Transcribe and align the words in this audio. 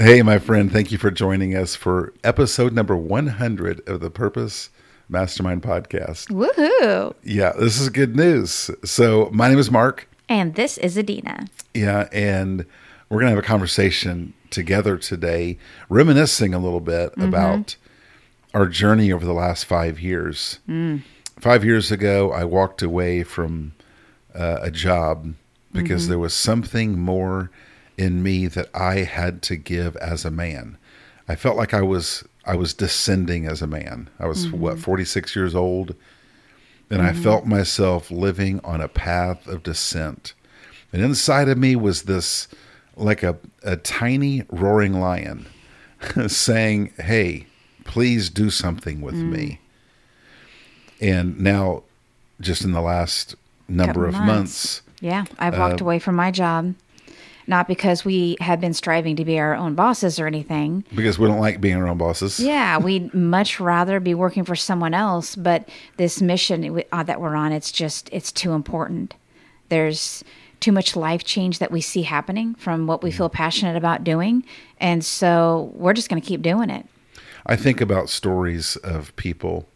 Hey, 0.00 0.22
my 0.22 0.38
friend, 0.38 0.72
thank 0.72 0.90
you 0.90 0.96
for 0.96 1.10
joining 1.10 1.54
us 1.54 1.74
for 1.74 2.14
episode 2.24 2.72
number 2.72 2.96
100 2.96 3.86
of 3.86 4.00
the 4.00 4.08
Purpose 4.08 4.70
Mastermind 5.10 5.62
podcast. 5.62 6.28
Woohoo! 6.30 7.12
Yeah, 7.22 7.52
this 7.58 7.78
is 7.78 7.90
good 7.90 8.16
news. 8.16 8.70
So, 8.82 9.28
my 9.30 9.50
name 9.50 9.58
is 9.58 9.70
Mark. 9.70 10.08
And 10.26 10.54
this 10.54 10.78
is 10.78 10.96
Adena. 10.96 11.50
Yeah, 11.74 12.08
and 12.12 12.64
we're 13.10 13.18
going 13.18 13.26
to 13.26 13.36
have 13.36 13.44
a 13.44 13.46
conversation 13.46 14.32
together 14.48 14.96
today, 14.96 15.58
reminiscing 15.90 16.54
a 16.54 16.58
little 16.58 16.80
bit 16.80 17.10
mm-hmm. 17.10 17.20
about 17.20 17.76
our 18.54 18.68
journey 18.68 19.12
over 19.12 19.26
the 19.26 19.34
last 19.34 19.66
five 19.66 20.00
years. 20.00 20.60
Mm. 20.66 21.02
Five 21.38 21.62
years 21.62 21.92
ago, 21.92 22.32
I 22.32 22.44
walked 22.44 22.80
away 22.80 23.22
from 23.22 23.74
uh, 24.34 24.60
a 24.62 24.70
job 24.70 25.34
because 25.72 26.04
mm-hmm. 26.04 26.12
there 26.12 26.18
was 26.18 26.32
something 26.32 26.98
more 26.98 27.50
in 28.00 28.22
me 28.22 28.46
that 28.46 28.70
I 28.74 29.00
had 29.00 29.42
to 29.42 29.56
give 29.56 29.94
as 29.96 30.24
a 30.24 30.30
man. 30.30 30.78
I 31.28 31.36
felt 31.36 31.56
like 31.56 31.74
I 31.74 31.82
was 31.82 32.24
I 32.46 32.56
was 32.56 32.72
descending 32.72 33.46
as 33.46 33.60
a 33.60 33.66
man. 33.66 34.08
I 34.18 34.26
was 34.26 34.46
mm-hmm. 34.46 34.58
what 34.58 34.78
46 34.78 35.36
years 35.36 35.54
old 35.54 35.94
and 36.88 37.02
I 37.02 37.10
mm-hmm. 37.10 37.22
felt 37.22 37.44
myself 37.44 38.10
living 38.10 38.58
on 38.64 38.80
a 38.80 38.88
path 38.88 39.46
of 39.46 39.62
descent. 39.62 40.32
And 40.92 41.02
inside 41.02 41.48
of 41.48 41.58
me 41.58 41.76
was 41.76 42.04
this 42.04 42.48
like 42.96 43.22
a, 43.22 43.36
a 43.62 43.76
tiny 43.76 44.44
roaring 44.48 44.94
lion 44.94 45.46
saying, 46.26 46.92
Hey, 46.96 47.46
please 47.84 48.30
do 48.30 48.48
something 48.48 49.02
with 49.02 49.14
mm. 49.14 49.30
me. 49.30 49.60
And 51.00 51.38
now, 51.38 51.84
just 52.40 52.64
in 52.64 52.72
the 52.72 52.80
last 52.80 53.36
number 53.68 53.92
Couple 53.92 54.04
of 54.06 54.14
months. 54.14 54.26
months, 54.26 54.82
Yeah, 55.00 55.24
I've 55.38 55.58
walked 55.58 55.80
Uh, 55.80 55.84
away 55.84 55.98
from 55.98 56.14
my 56.16 56.30
job. 56.30 56.74
Not 57.50 57.66
because 57.66 58.04
we 58.04 58.36
have 58.38 58.60
been 58.60 58.72
striving 58.72 59.16
to 59.16 59.24
be 59.24 59.40
our 59.40 59.56
own 59.56 59.74
bosses 59.74 60.20
or 60.20 60.28
anything. 60.28 60.84
because 60.94 61.18
we 61.18 61.26
don't 61.26 61.40
like 61.40 61.60
being 61.60 61.74
our 61.74 61.88
own 61.88 61.98
bosses. 61.98 62.38
Yeah, 62.38 62.78
we'd 62.86 63.12
much 63.12 63.58
rather 63.58 63.98
be 63.98 64.14
working 64.14 64.44
for 64.44 64.54
someone 64.54 64.94
else, 64.94 65.34
but 65.34 65.68
this 65.96 66.22
mission 66.22 66.80
uh, 66.92 67.02
that 67.02 67.20
we're 67.20 67.34
on, 67.34 67.50
it's 67.50 67.72
just, 67.72 68.08
it's 68.12 68.30
too 68.30 68.52
important. 68.52 69.16
There's 69.68 70.22
too 70.60 70.70
much 70.70 70.94
life 70.94 71.24
change 71.24 71.58
that 71.58 71.72
we 71.72 71.80
see 71.80 72.02
happening 72.02 72.54
from 72.54 72.86
what 72.86 73.02
we 73.02 73.10
feel 73.10 73.28
passionate 73.28 73.76
about 73.76 74.04
doing. 74.04 74.44
And 74.78 75.04
so 75.04 75.72
we're 75.74 75.92
just 75.92 76.08
going 76.08 76.22
to 76.22 76.28
keep 76.28 76.42
doing 76.42 76.70
it. 76.70 76.86
I 77.46 77.56
think 77.56 77.80
about 77.80 78.10
stories 78.10 78.76
of 78.76 79.14
people. 79.16 79.66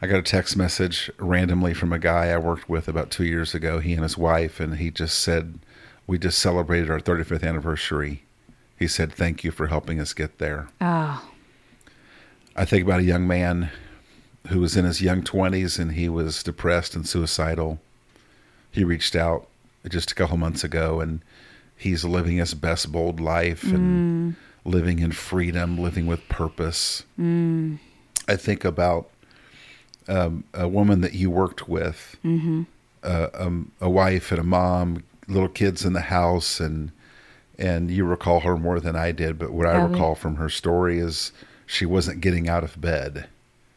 I 0.00 0.06
got 0.06 0.20
a 0.20 0.22
text 0.22 0.56
message 0.56 1.10
randomly 1.18 1.74
from 1.74 1.92
a 1.92 1.98
guy 1.98 2.28
I 2.28 2.38
worked 2.38 2.68
with 2.68 2.86
about 2.86 3.10
two 3.10 3.24
years 3.24 3.56
ago, 3.56 3.80
he 3.80 3.92
and 3.92 4.04
his 4.04 4.16
wife, 4.16 4.60
and 4.60 4.76
he 4.76 4.92
just 4.92 5.20
said, 5.20 5.58
We 6.10 6.18
just 6.18 6.40
celebrated 6.40 6.90
our 6.90 6.98
35th 6.98 7.44
anniversary. 7.44 8.24
He 8.76 8.88
said, 8.88 9.12
Thank 9.12 9.44
you 9.44 9.52
for 9.52 9.68
helping 9.68 10.00
us 10.00 10.12
get 10.12 10.38
there. 10.38 10.66
Oh, 10.80 11.24
I 12.56 12.64
think 12.64 12.82
about 12.82 12.98
a 12.98 13.04
young 13.04 13.28
man 13.28 13.70
who 14.48 14.58
was 14.58 14.76
in 14.76 14.84
his 14.84 15.00
young 15.00 15.22
20s 15.22 15.78
and 15.78 15.92
he 15.92 16.08
was 16.08 16.42
depressed 16.42 16.96
and 16.96 17.08
suicidal. 17.08 17.78
He 18.72 18.82
reached 18.82 19.14
out 19.14 19.46
just 19.88 20.10
a 20.10 20.16
couple 20.16 20.36
months 20.36 20.64
ago 20.64 20.98
and 21.00 21.20
he's 21.76 22.04
living 22.04 22.38
his 22.38 22.54
best 22.54 22.90
bold 22.90 23.20
life 23.20 23.62
and 23.62 24.34
living 24.64 24.98
in 24.98 25.12
freedom, 25.12 25.78
living 25.78 26.08
with 26.08 26.28
purpose. 26.28 27.04
I 28.26 28.34
think 28.34 28.64
about 28.64 29.08
um, 30.08 30.42
a 30.54 30.66
woman 30.66 31.02
that 31.02 31.14
you 31.14 31.30
worked 31.30 31.68
with, 31.68 32.16
uh, 33.04 33.28
um, 33.32 33.70
a 33.80 33.88
wife 33.88 34.32
and 34.32 34.40
a 34.40 34.44
mom, 34.44 35.04
little 35.30 35.48
kids 35.48 35.84
in 35.84 35.92
the 35.92 36.00
house, 36.02 36.60
and 36.60 36.90
and 37.58 37.90
you 37.90 38.04
recall 38.04 38.40
her 38.40 38.56
more 38.56 38.80
than 38.80 38.96
I 38.96 39.12
did. 39.12 39.38
But 39.38 39.52
what 39.52 39.66
I 39.66 39.76
recall 39.82 40.14
from 40.14 40.36
her 40.36 40.48
story 40.48 40.98
is 40.98 41.32
she 41.66 41.84
wasn't 41.86 42.20
getting 42.22 42.48
out 42.48 42.64
of 42.64 42.80
bed. 42.80 43.26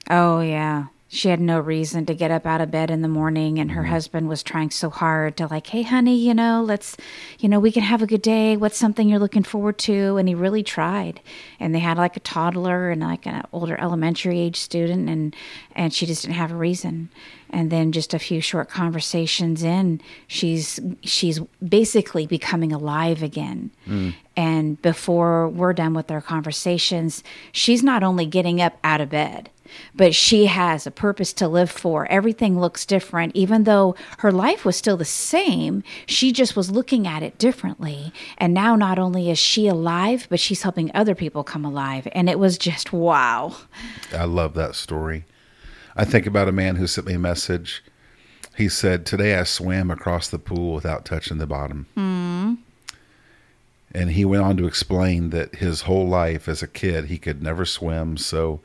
Oh, 0.10 0.40
yeah. 0.42 0.86
She 1.10 1.30
had 1.30 1.40
no 1.40 1.60
reason 1.60 2.08
to 2.08 2.16
get 2.16 2.32
up 2.32 2.46
out 2.48 2.60
of 2.60 2.72
bed 2.72 2.90
in 2.90 3.04
the 3.04 3.08
morning, 3.08 3.60
and 3.60 3.70
Mm-hmm. 3.70 3.78
her 3.78 3.84
husband 3.86 4.28
was 4.30 4.42
trying 4.42 4.72
so 4.72 4.90
hard 4.90 5.38
to, 5.38 5.46
like, 5.48 5.68
hey, 5.68 5.84
honey, 5.84 6.16
you 6.18 6.34
know, 6.34 6.64
let's, 6.66 6.98
you 7.38 7.48
know, 7.48 7.60
we 7.60 7.72
can 7.72 7.84
have 7.84 8.02
a 8.02 8.08
good 8.08 8.22
day. 8.24 8.58
What's 8.58 8.78
something 8.78 9.08
you're 9.08 9.20
looking 9.20 9.44
forward 9.44 9.78
to? 9.80 10.18
And 10.18 10.28
he 10.28 10.34
really 10.34 10.64
tried. 10.64 11.20
And 11.60 11.76
they 11.76 11.80
had 11.80 11.98
like 11.98 12.18
a 12.18 12.22
toddler 12.22 12.90
and 12.90 13.02
like 13.02 13.28
an 13.28 13.44
older 13.54 13.80
elementary 13.80 14.40
age 14.40 14.58
student, 14.60 15.08
and 15.08 15.36
and 15.76 15.94
she 15.94 16.06
just 16.08 16.24
didn't 16.24 16.36
have 16.38 16.52
a 16.52 16.56
reason. 16.56 17.10
And 17.54 17.72
then 17.72 17.92
just 17.92 18.14
a 18.14 18.20
few 18.20 18.42
short 18.42 18.68
conversations 18.68 19.64
in, 19.64 20.02
she's 20.28 20.80
she's 21.04 21.40
basically 21.68 22.26
becoming 22.26 22.74
alive 22.74 23.22
again. 23.22 23.70
Mm. 23.88 24.16
And 24.36 24.82
before 24.82 25.48
we're 25.48 25.74
done 25.74 25.94
with 25.94 26.10
our 26.10 26.22
conversations, 26.22 27.24
she's 27.52 27.84
not 27.84 28.02
only 28.02 28.26
getting 28.26 28.60
up 28.60 28.78
out 28.84 29.02
of 29.02 29.10
bed, 29.10 29.52
but 29.94 30.16
she 30.16 30.48
has 30.48 30.88
a 30.88 30.92
purpose 30.92 31.34
to 31.34 31.48
live 31.48 31.70
for. 31.70 32.08
Everything 32.08 32.60
looks 32.60 32.86
different, 32.86 33.36
even 33.36 33.64
though 33.64 33.96
her 34.20 34.32
life 34.32 34.66
was 34.66 34.76
still 34.76 34.98
the 34.98 35.06
same. 35.06 35.84
She 36.08 36.32
just 36.32 36.56
was 36.56 36.72
looking 36.72 37.08
at 37.08 37.24
it 37.24 37.38
differently. 37.38 38.12
And 38.38 38.54
now, 38.54 38.76
not 38.76 38.98
only 39.00 39.30
is 39.30 39.40
she 39.40 39.68
alive, 39.68 40.26
but 40.30 40.40
she's 40.40 40.64
helping 40.64 40.92
other 40.94 41.16
people 41.16 41.44
come 41.44 41.66
alive. 41.66 42.08
And 42.14 42.30
it 42.30 42.40
was 42.40 42.58
just 42.58 42.92
wow. 42.92 43.56
I 44.12 44.26
love 44.26 44.56
that 44.56 44.76
story. 44.76 45.26
I 45.96 46.06
think 46.06 46.26
about 46.26 46.48
a 46.48 46.54
man 46.54 46.76
who 46.76 46.88
sent 46.88 47.08
me 47.08 47.14
a 47.14 47.20
message. 47.20 47.84
He 48.56 48.70
said, 48.70 49.06
Today 49.06 49.36
I 49.36 49.44
swam 49.44 49.92
across 49.92 50.28
the 50.28 50.40
pool 50.40 50.74
without 50.74 51.06
touching 51.06 51.38
the 51.38 51.48
bottom. 51.48 51.88
Hmm. 51.96 52.54
And 53.96 54.12
he 54.12 54.26
went 54.26 54.44
on 54.44 54.58
to 54.58 54.66
explain 54.66 55.30
that 55.30 55.56
his 55.56 55.82
whole 55.82 56.08
life 56.08 56.48
as 56.48 56.64
a 56.64 56.68
kid, 56.68 57.06
he 57.06 57.20
could 57.20 57.44
never 57.44 57.64
swim. 57.64 58.18
So 58.18 58.60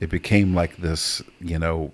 it 0.00 0.10
became 0.10 0.54
like 0.54 0.78
this, 0.78 1.22
you 1.40 1.58
know, 1.58 1.92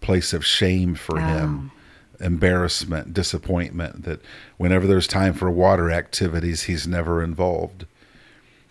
place 0.00 0.32
of 0.32 0.46
shame 0.46 0.94
for 0.94 1.18
him, 1.18 1.72
embarrassment, 2.20 3.12
disappointment, 3.12 4.04
that 4.04 4.20
whenever 4.58 4.86
there's 4.86 5.08
time 5.08 5.34
for 5.34 5.50
water 5.50 5.90
activities, 5.90 6.62
he's 6.62 6.86
never 6.86 7.22
involved. 7.22 7.84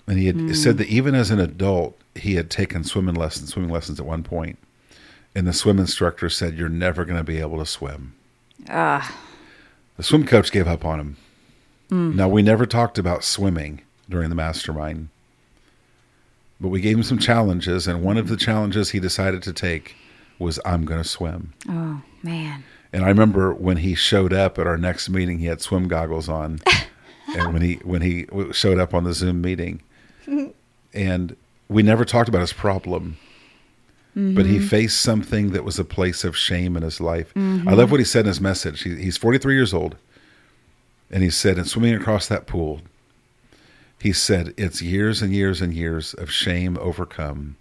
And 0.07 0.17
he 0.17 0.27
had 0.27 0.55
said 0.55 0.73
hmm. 0.73 0.77
that 0.77 0.87
even 0.87 1.13
as 1.13 1.29
an 1.29 1.39
adult, 1.39 1.99
he 2.15 2.35
had 2.35 2.49
taken 2.49 2.83
swimming 2.83 3.15
lessons, 3.15 3.53
swimming 3.53 3.71
lessons 3.71 3.99
at 3.99 4.05
one 4.05 4.23
point, 4.23 4.57
and 5.35 5.47
the 5.47 5.53
swim 5.53 5.79
instructor 5.79 6.29
said, 6.29 6.57
"You're 6.57 6.69
never 6.69 7.05
going 7.05 7.17
to 7.17 7.23
be 7.23 7.39
able 7.39 7.59
to 7.59 7.65
swim." 7.65 8.13
Ah, 8.69 9.15
The 9.97 10.03
swim 10.03 10.25
coach 10.25 10.51
gave 10.51 10.67
up 10.67 10.83
on 10.85 10.99
him. 10.99 11.17
Now 11.91 12.27
we 12.29 12.41
never 12.43 12.65
talked 12.67 12.97
about 12.99 13.23
swimming 13.23 13.81
during 14.07 14.29
the 14.29 14.35
mastermind, 14.35 15.09
but 16.61 16.67
we 16.69 16.81
gave 16.81 16.97
him 16.97 17.03
some 17.03 17.17
challenges, 17.17 17.87
and 17.87 18.03
one 18.03 18.17
of 18.17 18.27
the 18.27 18.37
challenges 18.37 18.91
he 18.91 18.99
decided 18.99 19.41
to 19.43 19.53
take 19.53 19.95
was, 20.37 20.59
"I'm 20.65 20.85
going 20.85 21.01
to 21.01 21.07
swim." 21.07 21.53
oh, 21.67 22.01
man. 22.21 22.63
And 22.93 23.03
I 23.05 23.07
remember 23.09 23.53
when 23.53 23.77
he 23.77 23.93
showed 23.95 24.33
up 24.33 24.57
at 24.59 24.65
our 24.67 24.77
next 24.77 25.09
meeting, 25.09 25.39
he 25.39 25.45
had 25.45 25.61
swim 25.61 25.87
goggles 25.87 26.27
on, 26.29 26.59
and 27.35 27.53
when 27.53 27.61
he 27.63 27.75
when 27.83 28.01
he 28.01 28.25
showed 28.51 28.77
up 28.79 28.93
on 28.93 29.03
the 29.03 29.13
Zoom 29.13 29.41
meeting, 29.41 29.81
and 30.93 31.35
we 31.67 31.81
never 31.83 32.05
talked 32.05 32.29
about 32.29 32.41
his 32.41 32.53
problem, 32.53 33.17
but 34.15 34.45
he 34.45 34.59
faced 34.59 35.01
something 35.01 35.51
that 35.51 35.63
was 35.63 35.79
a 35.79 35.85
place 35.85 36.23
of 36.23 36.35
shame 36.35 36.75
in 36.75 36.83
his 36.83 36.99
life. 36.99 37.31
I 37.35 37.73
love 37.73 37.91
what 37.91 37.99
he 37.99 38.05
said 38.05 38.21
in 38.21 38.27
his 38.27 38.41
message. 38.41 38.83
He, 38.83 38.95
he's 38.95 39.17
43 39.17 39.53
years 39.53 39.73
old, 39.73 39.95
and 41.09 41.23
he 41.23 41.29
said, 41.29 41.57
in 41.57 41.65
swimming 41.65 41.95
across 41.95 42.27
that 42.27 42.47
pool, 42.47 42.81
he 44.01 44.13
said, 44.13 44.53
it's 44.57 44.81
years 44.81 45.21
and 45.21 45.33
years 45.33 45.61
and 45.61 45.73
years 45.73 46.13
of 46.13 46.31
shame 46.31 46.77
overcome. 46.79 47.57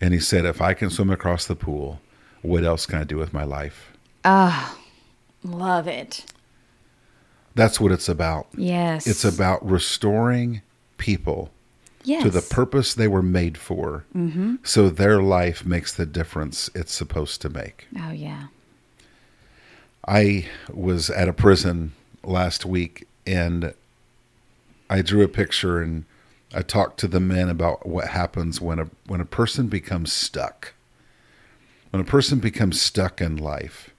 And 0.00 0.12
he 0.14 0.20
said, 0.20 0.44
if 0.44 0.60
I 0.60 0.74
can 0.74 0.90
swim 0.90 1.10
across 1.10 1.46
the 1.46 1.56
pool, 1.56 2.00
what 2.42 2.64
else 2.64 2.86
can 2.86 3.00
I 3.00 3.04
do 3.04 3.16
with 3.16 3.32
my 3.32 3.44
life? 3.44 3.92
Ah, 4.24 4.76
love 5.44 5.86
it. 5.86 6.24
That's 7.54 7.80
what 7.80 7.92
it's 7.92 8.08
about. 8.08 8.46
Yes. 8.56 9.06
It's 9.06 9.24
about 9.24 9.64
restoring 9.68 10.62
people 10.98 11.50
yes. 12.04 12.22
to 12.22 12.30
the 12.30 12.42
purpose 12.42 12.94
they 12.94 13.08
were 13.08 13.22
made 13.22 13.58
for 13.58 14.04
mm-hmm. 14.14 14.56
so 14.62 14.88
their 14.88 15.22
life 15.22 15.64
makes 15.64 15.94
the 15.94 16.06
difference 16.06 16.70
it's 16.74 16.92
supposed 16.92 17.40
to 17.42 17.48
make. 17.48 17.86
Oh, 17.98 18.12
yeah. 18.12 18.46
I 20.06 20.48
was 20.72 21.10
at 21.10 21.28
a 21.28 21.32
prison 21.32 21.92
last 22.24 22.64
week 22.64 23.06
and 23.26 23.74
I 24.88 25.02
drew 25.02 25.22
a 25.22 25.28
picture 25.28 25.80
and 25.80 26.04
I 26.52 26.62
talked 26.62 26.98
to 27.00 27.08
the 27.08 27.20
men 27.20 27.48
about 27.48 27.86
what 27.86 28.08
happens 28.08 28.60
when 28.60 28.80
a 28.80 28.90
when 29.06 29.20
a 29.20 29.26
person 29.26 29.68
becomes 29.68 30.12
stuck. 30.12 30.74
When 31.90 32.00
a 32.00 32.04
person 32.04 32.38
becomes 32.38 32.80
stuck 32.80 33.20
in 33.20 33.36
life 33.36 33.90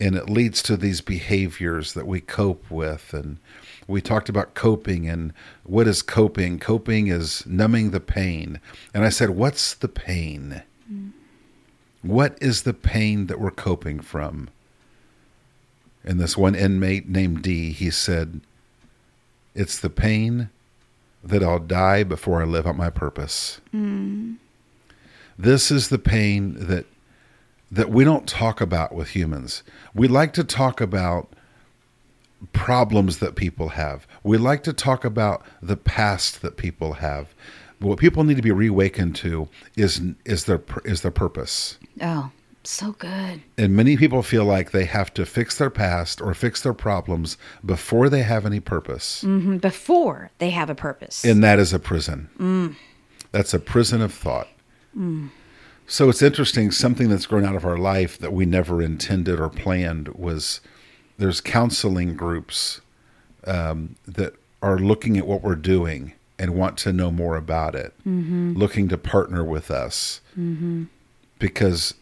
and 0.00 0.16
it 0.16 0.28
leads 0.28 0.62
to 0.62 0.76
these 0.76 1.00
behaviors 1.00 1.94
that 1.94 2.06
we 2.06 2.20
cope 2.20 2.68
with 2.70 3.14
and 3.14 3.38
we 3.86 4.00
talked 4.00 4.28
about 4.28 4.54
coping 4.54 5.08
and 5.08 5.32
what 5.64 5.86
is 5.86 6.02
coping 6.02 6.58
coping 6.58 7.08
is 7.08 7.44
numbing 7.46 7.90
the 7.90 8.00
pain 8.00 8.60
and 8.94 9.04
i 9.04 9.08
said 9.08 9.30
what's 9.30 9.74
the 9.74 9.88
pain 9.88 10.62
what 12.02 12.36
is 12.40 12.62
the 12.62 12.74
pain 12.74 13.26
that 13.26 13.40
we're 13.40 13.50
coping 13.50 14.00
from 14.00 14.48
and 16.04 16.20
this 16.20 16.36
one 16.36 16.54
inmate 16.54 17.08
named 17.08 17.42
d 17.42 17.72
he 17.72 17.90
said 17.90 18.40
it's 19.54 19.78
the 19.78 19.90
pain 19.90 20.48
that 21.22 21.42
I'll 21.42 21.58
die 21.58 22.02
before 22.02 22.42
I 22.42 22.44
live 22.44 22.66
out 22.66 22.76
my 22.76 22.90
purpose. 22.90 23.60
This 25.38 25.70
is 25.70 25.88
the 25.88 25.98
pain 25.98 26.54
that 26.66 26.86
that 27.70 27.90
we 27.90 28.04
don't 28.04 28.28
talk 28.28 28.60
about 28.60 28.94
with 28.94 29.10
humans. 29.10 29.62
We 29.94 30.06
like 30.06 30.34
to 30.34 30.44
talk 30.44 30.80
about 30.80 31.32
problems 32.52 33.18
that 33.18 33.34
people 33.36 33.70
have. 33.70 34.06
We 34.22 34.36
like 34.38 34.62
to 34.64 34.72
talk 34.72 35.04
about 35.04 35.44
the 35.60 35.76
past 35.76 36.42
that 36.42 36.56
people 36.56 36.94
have. 36.94 37.34
What 37.78 37.98
people 37.98 38.24
need 38.24 38.36
to 38.36 38.42
be 38.42 38.52
reawakened 38.52 39.16
to 39.16 39.48
is 39.76 40.00
is 40.24 40.44
their 40.44 40.62
is 40.84 41.02
their 41.02 41.10
purpose. 41.10 41.78
Oh, 42.00 42.30
so 42.64 42.92
good. 42.92 43.42
And 43.58 43.74
many 43.74 43.96
people 43.96 44.22
feel 44.22 44.44
like 44.44 44.70
they 44.70 44.84
have 44.84 45.12
to 45.14 45.26
fix 45.26 45.58
their 45.58 45.70
past 45.70 46.20
or 46.20 46.32
fix 46.32 46.60
their 46.62 46.74
problems 46.74 47.36
before 47.66 48.08
they 48.08 48.22
have 48.22 48.46
any 48.46 48.60
purpose. 48.60 49.24
Mhm, 49.26 49.60
Before 49.60 50.30
they 50.38 50.50
have 50.50 50.70
a 50.70 50.74
purpose. 50.76 51.24
And 51.24 51.42
that 51.42 51.58
is 51.58 51.72
a 51.72 51.80
prison. 51.80 52.76
That's 53.32 53.52
a 53.52 53.58
prison 53.58 54.00
of 54.00 54.14
thought. 54.14 54.46
So 55.88 56.08
it's 56.08 56.22
interesting. 56.22 56.70
Something 56.70 57.08
that's 57.08 57.26
grown 57.26 57.44
out 57.44 57.56
of 57.56 57.64
our 57.66 57.76
life 57.78 58.16
that 58.18 58.32
we 58.32 58.46
never 58.46 58.80
intended 58.80 59.40
or 59.40 59.48
planned 59.48 60.08
was 60.08 60.60
there's 61.22 61.40
counseling 61.40 62.16
groups 62.16 62.80
um, 63.46 63.94
that 64.08 64.34
are 64.60 64.76
looking 64.76 65.16
at 65.16 65.24
what 65.24 65.40
we're 65.40 65.54
doing 65.54 66.14
and 66.36 66.52
want 66.52 66.76
to 66.76 66.92
know 66.92 67.12
more 67.12 67.36
about 67.36 67.76
it, 67.76 67.94
looking 68.04 68.88
to 68.88 68.98
partner 68.98 69.44
with 69.44 69.70
us. 69.70 70.20
Because 71.38 71.94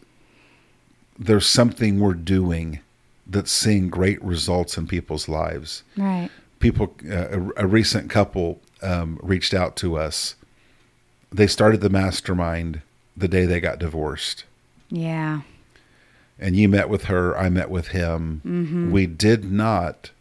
there's 1.19 1.45
something 1.45 1.99
we're 1.99 2.15
doing 2.15 2.79
that's 3.27 3.51
seeing 3.51 3.89
great 3.89 4.19
results 4.23 4.75
in 4.75 4.87
people's 4.87 5.29
lives. 5.29 5.83
Right. 5.95 6.31
people 6.59 6.95
uh, 7.07 7.27
a, 7.29 7.49
a 7.57 7.67
recent 7.67 8.09
couple 8.09 8.59
um, 8.81 9.19
reached 9.21 9.53
out 9.53 9.75
to 9.77 9.99
us. 9.99 10.33
They 11.31 11.45
started 11.45 11.81
the 11.81 11.91
mastermind 11.91 12.81
the 13.15 13.27
day 13.27 13.45
they 13.45 13.59
got 13.59 13.77
divorced. 13.77 14.45
Yeah. 14.89 15.41
And 16.41 16.55
you 16.55 16.67
met 16.67 16.89
with 16.89 17.05
her 17.05 17.37
i 17.37 17.49
met 17.49 17.69
with 17.69 17.89
him 17.89 18.41
mm-hmm. 18.45 18.91
we 18.91 19.05
did 19.05 19.51
not 19.51 20.11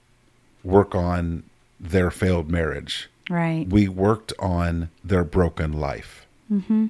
work 0.62 0.94
on 0.94 1.42
their 1.78 2.10
failed 2.10 2.50
marriage 2.50 3.08
Right. 3.28 3.68
we 3.68 3.86
worked 3.86 4.32
on 4.40 4.90
their 5.04 5.22
broken 5.22 5.72
life 5.72 6.26
mm-hmm. 6.50 6.86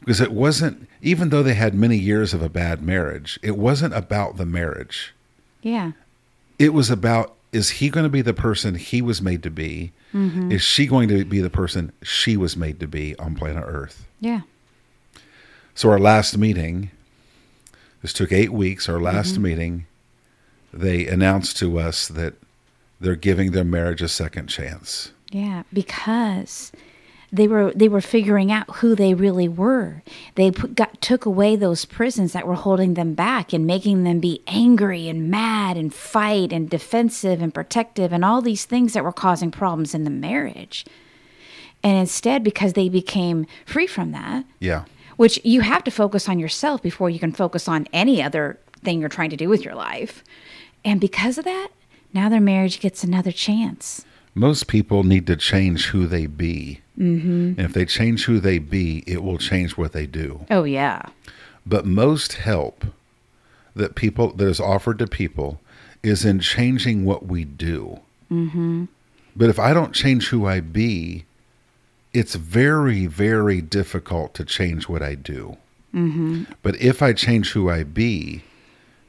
because 0.00 0.20
it 0.20 0.32
wasn't 0.32 0.88
even 1.00 1.28
though 1.28 1.44
they 1.44 1.54
had 1.54 1.74
many 1.74 1.96
years 1.96 2.34
of 2.34 2.42
a 2.42 2.48
bad 2.48 2.82
marriage 2.82 3.38
it 3.42 3.56
wasn't 3.56 3.94
about 3.94 4.36
the 4.36 4.46
marriage 4.46 5.14
yeah. 5.62 5.92
it 6.58 6.74
was 6.74 6.90
about 6.90 7.36
is 7.52 7.70
he 7.70 7.88
going 7.88 8.04
to 8.04 8.10
be 8.10 8.22
the 8.22 8.34
person 8.34 8.74
he 8.74 9.00
was 9.00 9.22
made 9.22 9.42
to 9.42 9.50
be? 9.50 9.92
Mm-hmm. 10.12 10.52
Is 10.52 10.62
she 10.62 10.86
going 10.86 11.08
to 11.08 11.24
be 11.24 11.40
the 11.40 11.50
person 11.50 11.92
she 12.02 12.36
was 12.36 12.56
made 12.56 12.80
to 12.80 12.86
be 12.86 13.16
on 13.18 13.34
planet 13.34 13.64
Earth? 13.66 14.06
Yeah. 14.20 14.42
So, 15.74 15.90
our 15.90 15.98
last 15.98 16.36
meeting, 16.36 16.90
this 18.02 18.12
took 18.12 18.32
eight 18.32 18.52
weeks. 18.52 18.88
Our 18.88 19.00
last 19.00 19.34
mm-hmm. 19.34 19.42
meeting, 19.42 19.86
they 20.72 21.06
announced 21.06 21.56
to 21.58 21.78
us 21.78 22.08
that 22.08 22.34
they're 23.00 23.16
giving 23.16 23.52
their 23.52 23.64
marriage 23.64 24.02
a 24.02 24.08
second 24.08 24.48
chance. 24.48 25.12
Yeah, 25.30 25.64
because 25.72 26.72
they 27.30 27.46
were 27.46 27.72
they 27.74 27.88
were 27.88 28.00
figuring 28.00 28.50
out 28.50 28.76
who 28.76 28.94
they 28.94 29.14
really 29.14 29.48
were. 29.48 30.02
They 30.34 30.50
put, 30.50 30.74
got 30.74 31.00
took 31.02 31.26
away 31.26 31.56
those 31.56 31.84
prisons 31.84 32.32
that 32.32 32.46
were 32.46 32.54
holding 32.54 32.94
them 32.94 33.14
back 33.14 33.52
and 33.52 33.66
making 33.66 34.04
them 34.04 34.20
be 34.20 34.42
angry 34.46 35.08
and 35.08 35.30
mad 35.30 35.76
and 35.76 35.92
fight 35.92 36.52
and 36.52 36.70
defensive 36.70 37.42
and 37.42 37.52
protective 37.52 38.12
and 38.12 38.24
all 38.24 38.40
these 38.40 38.64
things 38.64 38.94
that 38.94 39.04
were 39.04 39.12
causing 39.12 39.50
problems 39.50 39.94
in 39.94 40.04
the 40.04 40.10
marriage. 40.10 40.86
And 41.82 41.96
instead, 41.96 42.42
because 42.42 42.72
they 42.72 42.88
became 42.88 43.46
free 43.64 43.86
from 43.86 44.12
that, 44.12 44.44
Yeah. 44.58 44.84
Which 45.18 45.38
you 45.44 45.60
have 45.60 45.82
to 45.82 45.90
focus 45.90 46.28
on 46.28 46.38
yourself 46.38 46.80
before 46.80 47.10
you 47.10 47.18
can 47.18 47.32
focus 47.32 47.66
on 47.66 47.88
any 47.92 48.22
other 48.22 48.56
thing 48.82 49.00
you're 49.00 49.08
trying 49.08 49.30
to 49.30 49.36
do 49.36 49.48
with 49.48 49.64
your 49.64 49.74
life. 49.74 50.22
And 50.84 51.00
because 51.00 51.38
of 51.38 51.44
that, 51.44 51.68
now 52.14 52.28
their 52.28 52.40
marriage 52.40 52.78
gets 52.78 53.02
another 53.02 53.32
chance. 53.32 54.04
Most 54.36 54.68
people 54.68 55.02
need 55.02 55.26
to 55.26 55.34
change 55.34 55.86
who 55.86 56.06
they 56.06 56.26
be. 56.26 56.80
Mm-hmm. 56.96 57.54
And 57.58 57.60
if 57.60 57.72
they 57.72 57.84
change 57.84 58.26
who 58.26 58.38
they 58.38 58.58
be, 58.58 59.02
it 59.08 59.24
will 59.24 59.38
change 59.38 59.76
what 59.76 59.92
they 59.92 60.06
do. 60.06 60.46
Oh, 60.52 60.62
yeah. 60.62 61.02
But 61.66 61.84
most 61.84 62.34
help 62.34 62.84
that 63.74 63.96
people 63.96 64.32
that 64.34 64.46
is 64.46 64.60
offered 64.60 65.00
to 65.00 65.08
people 65.08 65.60
is 66.04 66.24
in 66.24 66.38
changing 66.38 67.04
what 67.04 67.26
we 67.26 67.44
do. 67.44 67.98
Mm-hmm. 68.30 68.84
But 69.34 69.50
if 69.50 69.58
I 69.58 69.74
don't 69.74 69.92
change 69.92 70.28
who 70.28 70.46
I 70.46 70.60
be, 70.60 71.24
it's 72.12 72.34
very, 72.34 73.06
very 73.06 73.60
difficult 73.60 74.34
to 74.34 74.44
change 74.44 74.88
what 74.88 75.02
I 75.02 75.14
do. 75.14 75.56
Mm-hmm. 75.94 76.44
But 76.62 76.80
if 76.80 77.02
I 77.02 77.12
change 77.12 77.52
who 77.52 77.70
I 77.70 77.82
be, 77.82 78.42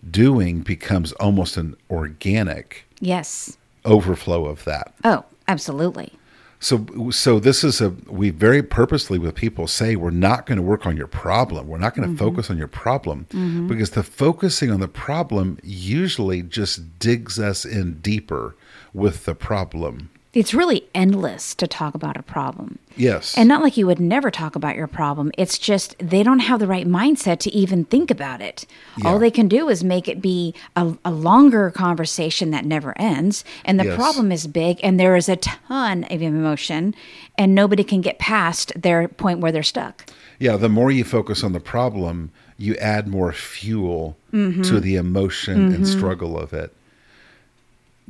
doing 0.09 0.61
becomes 0.61 1.11
almost 1.13 1.57
an 1.57 1.75
organic 1.89 2.85
Yes. 2.99 3.57
overflow 3.85 4.45
of 4.45 4.63
that. 4.65 4.93
Oh, 5.03 5.23
absolutely. 5.47 6.13
So, 6.61 7.09
so 7.09 7.39
this 7.39 7.63
is 7.63 7.79
a 7.79 7.91
we 8.07 8.31
very 8.31 8.61
purposely 8.61 9.17
with 9.17 9.33
people 9.33 9.65
say 9.65 9.95
we're 9.95 10.09
not 10.09 10.45
going 10.45 10.57
to 10.57 10.61
work 10.61 10.85
on 10.85 10.97
your 10.97 11.07
problem. 11.07 11.67
We're 11.67 11.77
not 11.77 11.95
going 11.95 12.11
to 12.11 12.17
focus 12.17 12.49
on 12.49 12.57
your 12.57 12.67
problem 12.67 13.27
because 13.69 13.91
the 13.91 14.03
focusing 14.03 14.69
on 14.69 14.81
the 14.81 14.89
problem 14.89 15.57
usually 15.63 16.41
just 16.41 16.99
digs 16.99 17.39
us 17.39 17.63
in 17.63 17.99
deeper 18.01 18.57
with 18.93 19.23
the 19.23 19.35
problem. 19.35 20.09
It's 20.31 20.53
really 20.53 20.83
endless 20.93 21.55
to 21.55 21.65
talk 21.65 21.95
about 21.95 22.15
a 22.15 22.21
problem. 22.21 22.77
Yes, 22.95 23.35
And 23.35 23.47
not 23.49 23.63
like 23.63 23.77
you 23.77 23.87
would 23.87 23.99
never 23.99 24.29
talk 24.29 24.55
about 24.55 24.75
your 24.75 24.85
problem. 24.85 25.31
It's 25.37 25.57
just 25.57 25.95
they 25.97 26.21
don't 26.21 26.39
have 26.39 26.59
the 26.59 26.67
right 26.67 26.85
mindset 26.87 27.39
to 27.39 27.51
even 27.51 27.85
think 27.85 28.11
about 28.11 28.39
it. 28.41 28.65
Yeah. 28.97 29.07
All 29.07 29.19
they 29.19 29.31
can 29.31 29.47
do 29.47 29.69
is 29.69 29.83
make 29.83 30.07
it 30.07 30.21
be 30.21 30.53
a, 30.75 30.95
a 31.03 31.09
longer 31.11 31.71
conversation 31.71 32.51
that 32.51 32.65
never 32.65 32.93
ends. 32.99 33.43
And 33.65 33.79
the 33.79 33.85
Yes. 33.85 33.95
problem 33.95 34.31
is 34.31 34.45
big, 34.45 34.79
and 34.83 34.99
there 34.99 35.15
is 35.15 35.29
a 35.29 35.35
ton 35.37 36.03
of 36.03 36.21
emotion, 36.21 36.93
and 37.37 37.55
nobody 37.55 37.83
can 37.83 38.01
get 38.01 38.19
past 38.19 38.71
their 38.79 39.07
point 39.07 39.39
where 39.39 39.51
they're 39.51 39.63
stuck. 39.63 40.05
yeah. 40.37 40.57
The 40.57 40.69
more 40.69 40.91
you 40.91 41.03
focus 41.03 41.43
on 41.43 41.53
the 41.53 41.59
problem, 41.59 42.31
you 42.57 42.75
add 42.75 43.07
more 43.07 43.31
fuel 43.31 44.17
mm-hmm. 44.33 44.61
to 44.63 44.79
the 44.79 44.95
emotion 44.95 45.73
and 45.73 45.85
mm-hmm. 45.85 45.97
struggle 45.97 46.37
of 46.37 46.53
it. 46.53 46.73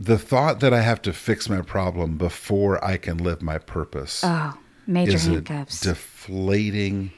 The 0.02 0.18
thought 0.18 0.62
that 0.62 0.74
I 0.74 0.80
have 0.80 1.02
to 1.04 1.12
fix 1.12 1.50
my 1.50 1.62
problem 1.62 2.18
before 2.18 2.84
I 2.84 2.96
can 2.96 3.18
live 3.18 3.42
my 3.42 3.58
purpose. 3.58 4.22
Oh, 4.24 4.58
major 4.88 5.16
is 5.16 5.28
a 5.28 5.42
deflating 5.42 7.12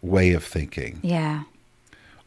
way 0.00 0.32
of 0.32 0.42
thinking. 0.42 1.00
yeah. 1.02 1.42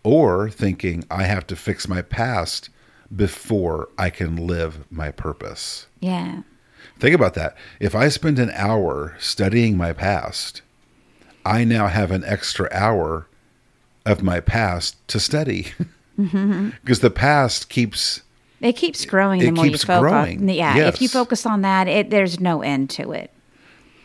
Or 0.04 0.50
thinking 0.50 1.06
I 1.10 1.24
have 1.24 1.48
to 1.48 1.56
fix 1.56 1.88
my 1.88 2.02
past 2.02 2.70
before 3.16 3.88
I 3.98 4.10
can 4.10 4.36
live 4.36 4.86
my 4.92 5.12
purpose. 5.12 5.88
Yeah. 6.00 6.42
Think 7.00 7.16
about 7.16 7.34
that. 7.36 7.56
If 7.80 7.96
I 7.96 8.10
spend 8.10 8.38
an 8.38 8.52
hour 8.54 9.16
studying 9.18 9.78
my 9.78 9.94
past, 9.94 10.62
I 11.46 11.64
now 11.64 11.88
have 11.88 12.12
an 12.12 12.24
extra 12.26 12.68
hour 12.72 13.28
of 14.06 14.22
my 14.22 14.40
past 14.40 14.96
to 15.08 15.20
study. 15.20 15.68
Mm-hmm. 16.20 16.70
Because 16.84 17.00
the 17.00 17.10
past 17.10 17.70
keeps 17.70 18.22
It 18.64 18.74
keeps 18.78 19.06
growing 19.06 19.40
the 19.42 19.48
It 19.48 19.54
more 19.54 19.66
keeps 19.66 19.84
you 19.84 19.88
focus. 19.88 20.10
growing. 20.10 20.50
Yeah, 20.50 20.78
if 20.88 21.02
you 21.02 21.08
focus 21.10 21.46
on 21.46 21.62
that, 21.62 21.88
it 21.88 22.10
there's 22.10 22.40
no 22.40 22.62
end 22.62 22.90
to 22.92 23.12
it. 23.12 23.30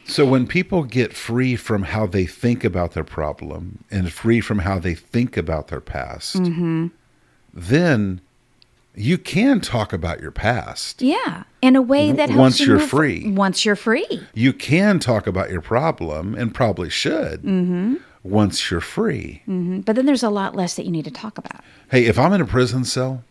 So 0.06 0.24
when 0.26 0.46
people 0.46 0.84
get 0.84 1.12
free 1.14 1.54
from 1.54 1.82
how 1.84 2.06
they 2.06 2.24
think 2.26 2.64
about 2.64 2.92
their 2.92 3.04
problem 3.04 3.84
and 3.90 4.10
free 4.12 4.40
from 4.40 4.60
how 4.60 4.78
they 4.78 4.94
think 4.94 5.36
about 5.36 5.68
their 5.68 5.80
past, 5.82 6.40
then 7.54 8.20
you 8.94 9.16
can 9.18 9.60
talk 9.60 9.92
about 9.92 10.20
your 10.20 10.30
past. 10.30 11.02
Yeah, 11.02 11.44
in 11.62 11.76
a 11.76 11.82
way 11.82 12.10
that 12.12 12.30
helps 12.30 12.38
once 12.38 12.60
you 12.60 12.66
you're 12.66 12.78
move- 12.78 12.88
free. 12.88 13.30
Once 13.30 13.64
you're 13.64 13.76
free. 13.76 14.22
You 14.34 14.52
can 14.52 14.98
talk 14.98 15.26
about 15.26 15.50
your 15.50 15.60
problem 15.60 16.34
and 16.34 16.52
probably 16.54 16.90
should 16.90 17.44
once 18.24 18.70
you're 18.70 18.80
free. 18.80 19.42
Mhm. 19.48 19.84
But 19.84 19.94
then 19.94 20.06
there's 20.06 20.22
a 20.24 20.30
lot 20.30 20.56
less 20.56 20.74
that 20.74 20.84
you 20.84 20.90
need 20.90 21.04
to 21.04 21.10
talk 21.10 21.38
about. 21.38 21.60
Hey, 21.90 22.06
if 22.06 22.18
I'm 22.18 22.32
in 22.32 22.40
a 22.40 22.44
prison 22.46 22.84
cell 22.84 23.22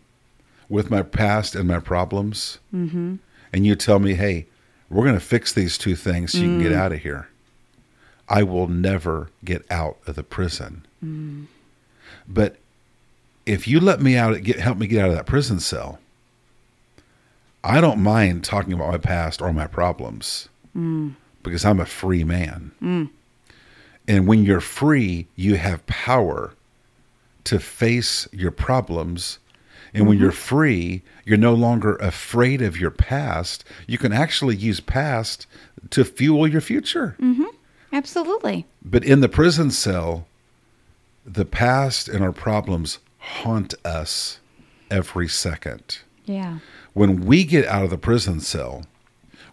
with 0.68 0.90
my 0.90 1.02
past 1.02 1.54
and 1.54 1.66
my 1.66 1.80
problems, 1.80 2.58
mm-hmm. 2.74 3.16
and 3.52 3.66
you 3.66 3.74
tell 3.74 3.98
me, 3.98 4.14
hey, 4.14 4.46
we're 4.90 5.04
going 5.04 5.14
to 5.14 5.20
fix 5.20 5.52
these 5.52 5.78
two 5.78 5.94
things 5.94 6.32
so 6.32 6.38
you 6.38 6.44
can 6.44 6.62
get 6.62 6.72
mm. 6.72 6.76
out 6.76 6.92
of 6.92 7.00
here, 7.00 7.28
I 8.28 8.42
will 8.42 8.68
never 8.68 9.30
get 9.44 9.64
out 9.70 9.98
of 10.06 10.14
the 10.14 10.22
prison. 10.22 10.86
Mm. 11.04 11.46
But 12.26 12.56
if 13.46 13.68
you 13.68 13.80
let 13.80 14.00
me 14.00 14.16
out, 14.16 14.42
get 14.42 14.58
help 14.58 14.78
me 14.78 14.86
get 14.86 15.02
out 15.02 15.10
of 15.10 15.16
that 15.16 15.26
prison 15.26 15.60
cell, 15.60 15.98
I 17.64 17.80
don't 17.80 18.02
mind 18.02 18.44
talking 18.44 18.72
about 18.72 18.90
my 18.90 18.98
past 18.98 19.42
or 19.42 19.52
my 19.52 19.66
problems 19.66 20.48
mm. 20.76 21.14
because 21.42 21.64
I'm 21.64 21.80
a 21.80 21.86
free 21.86 22.24
man. 22.24 22.72
And 24.06 24.26
when 24.26 24.44
you're 24.44 24.60
free, 24.60 25.26
you 25.36 25.56
have 25.56 25.86
power 25.86 26.54
to 27.44 27.58
face 27.58 28.26
your 28.32 28.50
problems 28.50 29.38
And 29.94 30.06
when 30.06 30.18
you're 30.18 30.30
mm-hmm. 30.30 30.38
free, 30.38 31.02
you're 31.24 31.38
no 31.38 31.54
longer 31.54 31.96
afraid 31.96 32.62
of 32.62 32.78
your 32.78 32.90
past. 32.90 33.64
You 33.86 33.98
can 33.98 34.12
actually 34.12 34.56
use 34.56 34.80
past 34.80 35.46
to 35.90 36.04
fuel 36.04 36.46
your 36.46 36.60
future. 36.60 37.16
Mm-hmm. 37.20 37.44
Absolutely. 37.92 38.66
But 38.82 39.04
in 39.04 39.20
the 39.20 39.28
prison 39.28 39.70
cell, 39.70 40.26
the 41.24 41.44
past 41.44 42.08
and 42.08 42.22
our 42.22 42.32
problems 42.32 42.98
haunt 43.18 43.74
us 43.84 44.40
every 44.90 45.28
second. 45.28 45.98
Yeah. 46.24 46.58
When 46.92 47.20
we 47.20 47.44
get 47.44 47.66
out 47.66 47.84
of 47.84 47.90
the 47.90 47.98
prison 47.98 48.40
cell, 48.40 48.84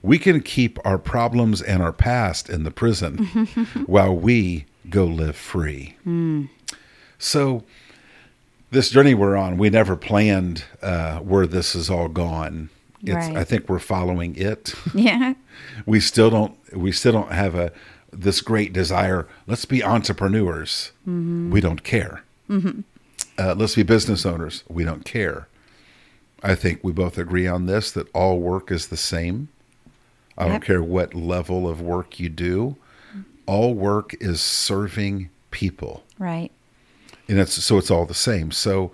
we 0.01 0.19
can 0.19 0.41
keep 0.41 0.77
our 0.85 0.97
problems 0.97 1.61
and 1.61 1.81
our 1.81 1.93
past 1.93 2.49
in 2.49 2.63
the 2.63 2.71
prison 2.71 3.17
while 3.85 4.15
we 4.15 4.65
go 4.89 5.05
live 5.05 5.35
free. 5.35 5.97
Hmm. 6.03 6.45
So, 7.17 7.63
this 8.75 8.89
journey 8.89 9.13
we're 9.13 9.35
on, 9.35 9.57
we 9.57 9.69
never 9.69 9.95
planned 9.95 10.65
uh, 10.81 11.19
where 11.19 11.47
this 11.47 11.75
is 11.75 11.89
all 11.89 12.07
gone. 12.09 12.69
It's, 13.01 13.13
Right. 13.27 13.37
I 13.37 13.43
think 13.43 13.69
we're 13.69 13.79
following 13.79 14.35
it. 14.35 14.73
Yeah. 14.93 15.33
we 15.85 15.99
still 15.99 16.29
don't. 16.29 16.57
We 16.75 16.91
still 16.91 17.11
don't 17.13 17.31
have 17.31 17.55
a 17.55 17.71
this 18.11 18.41
great 18.41 18.73
desire. 18.73 19.27
Let's 19.47 19.65
be 19.65 19.83
entrepreneurs. 19.83 20.91
We 21.05 21.59
don't 21.61 21.83
care. 21.83 22.23
Uh, 22.49 23.53
let's 23.55 23.75
be 23.75 23.83
business 23.83 24.25
owners. 24.25 24.63
We 24.69 24.83
don't 24.83 25.03
care. 25.05 25.47
I 26.43 26.55
think 26.55 26.83
we 26.83 26.91
both 26.91 27.17
agree 27.17 27.47
on 27.47 27.65
this 27.65 27.91
that 27.91 28.07
all 28.13 28.39
work 28.39 28.71
is 28.71 28.87
the 28.87 28.97
same. 28.97 29.49
I 30.37 30.47
don't 30.47 30.63
care 30.63 30.83
what 30.83 31.13
level 31.13 31.67
of 31.67 31.81
work 31.81 32.19
you 32.19 32.29
do. 32.29 32.75
All 33.45 33.73
work 33.73 34.15
is 34.19 34.41
serving 34.41 35.29
people 35.51 36.03
Right. 36.19 36.51
And 37.27 37.39
it's 37.39 37.53
so 37.63 37.77
it's 37.77 37.91
all 37.91 38.05
the 38.05 38.13
same. 38.13 38.51
So, 38.51 38.91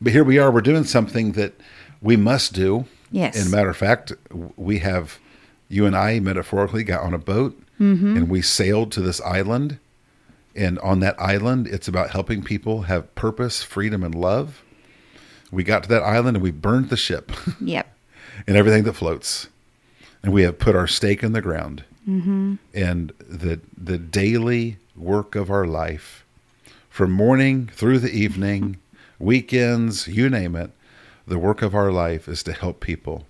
but 0.00 0.12
here 0.12 0.24
we 0.24 0.38
are. 0.38 0.50
We're 0.50 0.60
doing 0.60 0.84
something 0.84 1.32
that 1.32 1.54
we 2.00 2.16
must 2.16 2.52
do. 2.52 2.86
Yes. 3.10 3.40
And 3.40 3.50
matter 3.50 3.70
of 3.70 3.76
fact, 3.76 4.12
we 4.56 4.78
have 4.78 5.18
you 5.68 5.86
and 5.86 5.96
I 5.96 6.20
metaphorically 6.20 6.84
got 6.84 7.02
on 7.02 7.14
a 7.14 7.18
boat 7.18 7.56
and 7.78 8.28
we 8.28 8.42
sailed 8.42 8.92
to 8.92 9.00
this 9.00 9.22
island. 9.22 9.78
And 10.54 10.78
on 10.80 11.00
that 11.00 11.18
island, 11.18 11.66
it's 11.66 11.88
about 11.88 12.10
helping 12.10 12.42
people 12.42 12.82
have 12.82 13.14
purpose, 13.14 13.62
freedom, 13.62 14.02
and 14.04 14.14
love. 14.14 14.62
We 15.50 15.64
got 15.64 15.84
to 15.84 15.88
that 15.88 16.02
island 16.02 16.36
and 16.36 16.42
we 16.42 16.50
burned 16.50 16.90
the 16.90 16.96
ship 16.98 17.32
Yep. 17.60 17.90
and 18.46 18.56
everything 18.56 18.82
that 18.84 18.92
floats. 18.92 19.48
And 20.22 20.32
we 20.34 20.42
have 20.42 20.58
put 20.58 20.76
our 20.76 20.86
stake 20.86 21.22
in 21.22 21.32
the 21.32 21.40
ground. 21.40 21.84
Mm-hmm. 22.06 22.56
And 22.74 23.12
the 23.26 23.60
the 23.76 23.96
daily 23.98 24.76
work 24.96 25.34
of 25.34 25.50
our 25.50 25.66
life, 25.66 26.19
from 27.00 27.12
morning 27.12 27.66
through 27.72 27.98
the 27.98 28.10
evening, 28.10 28.76
weekends, 29.18 30.06
you 30.06 30.28
name 30.28 30.54
it, 30.54 30.70
the 31.26 31.38
work 31.38 31.62
of 31.62 31.74
our 31.74 31.90
life 31.90 32.28
is 32.28 32.42
to 32.42 32.52
help 32.52 32.78
people 32.80 33.24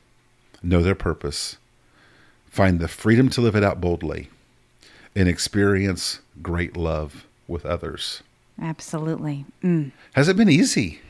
know 0.61 0.83
their 0.83 0.97
purpose, 0.97 1.57
find 2.51 2.81
the 2.81 2.89
freedom 2.89 3.29
to 3.29 3.41
live 3.41 3.55
it 3.55 3.63
out 3.63 3.81
boldly, 3.81 4.29
and 5.15 5.29
experience 5.29 6.19
great 6.43 6.77
love 6.77 7.29
with 7.47 7.65
others. 7.65 8.25
Absolutely. 8.61 9.45
Mm. 9.63 9.93
Has 10.15 10.27
it 10.27 10.37
been 10.37 10.51
easy? 10.51 11.01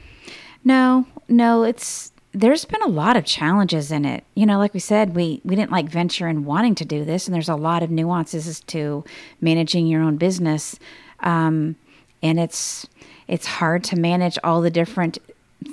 No, 0.63 1.07
no, 1.31 1.63
it's 1.63 2.13
there's 2.33 2.67
been 2.67 2.83
a 2.83 2.89
lot 2.89 3.17
of 3.17 3.25
challenges 3.25 3.91
in 3.91 4.05
it. 4.05 4.23
You 4.35 4.45
know, 4.45 4.59
like 4.59 4.75
we 4.75 4.81
said, 4.81 5.17
we 5.17 5.41
we 5.45 5.57
didn't 5.57 5.73
like 5.73 5.89
venture 5.89 6.29
in 6.29 6.45
wanting 6.45 6.75
to 6.75 6.85
do 6.85 7.07
this, 7.07 7.27
and 7.27 7.35
there's 7.35 7.49
a 7.49 7.57
lot 7.57 7.83
of 7.83 7.91
nuances 7.91 8.61
to 8.61 9.03
managing 9.41 9.87
your 9.87 10.03
own 10.03 10.19
business, 10.19 10.79
um, 11.21 11.77
and 12.23 12.39
it's 12.41 12.87
it's 13.29 13.47
hard 13.47 13.85
to 13.85 13.97
manage 13.97 14.39
all 14.43 14.61
the 14.61 14.71
different 14.71 15.19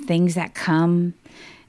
things 0.06 0.34
that 0.34 0.54
come 0.54 1.14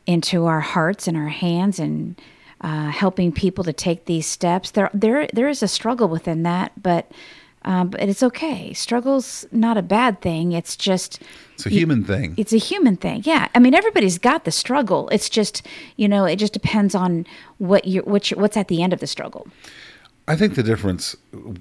into 0.06 0.46
our 0.46 0.60
hearts 0.62 1.08
and 1.08 1.16
our 1.18 1.30
hands 1.30 1.80
and 1.80 2.20
uh, 2.62 2.90
helping 2.90 3.32
people 3.32 3.64
to 3.64 3.74
take 3.74 4.06
these 4.06 4.26
steps. 4.28 4.72
There, 4.72 4.90
there, 4.94 5.28
there 5.34 5.48
is 5.48 5.64
a 5.64 5.68
struggle 5.68 6.08
within 6.08 6.44
that, 6.44 6.72
but 6.82 7.12
um, 7.66 7.90
but 7.90 8.02
it's 8.02 8.24
okay. 8.24 8.74
Struggle's 8.74 9.46
not 9.52 9.78
a 9.78 9.82
bad 9.82 10.22
thing. 10.22 10.54
It's 10.54 10.78
just 10.78 11.22
It's 11.56 11.66
a 11.66 11.70
human 11.70 12.06
thing. 12.06 12.34
it's 12.38 12.54
a 12.54 12.58
human 12.58 12.96
thing. 12.96 13.24
Yeah. 13.26 13.50
I 13.54 13.60
mean, 13.60 13.74
everybody's 13.74 14.18
got 14.18 14.46
the 14.46 14.52
struggle. 14.52 15.10
It's 15.10 15.30
just, 15.30 15.66
you 15.98 16.08
know, 16.08 16.24
it 16.24 16.38
just 16.38 16.54
depends 16.54 16.96
on 16.96 17.26
what 17.58 17.86
you 17.86 18.02
what 18.02 18.32
you 18.32 18.38
what's 18.38 18.56
at 18.56 18.70
the 18.70 18.82
end 18.82 18.94
of 18.94 19.02
the 19.02 19.08
struggle. 19.08 19.48
I 20.30 20.36
think 20.36 20.54
the 20.54 20.62
difference, 20.62 21.16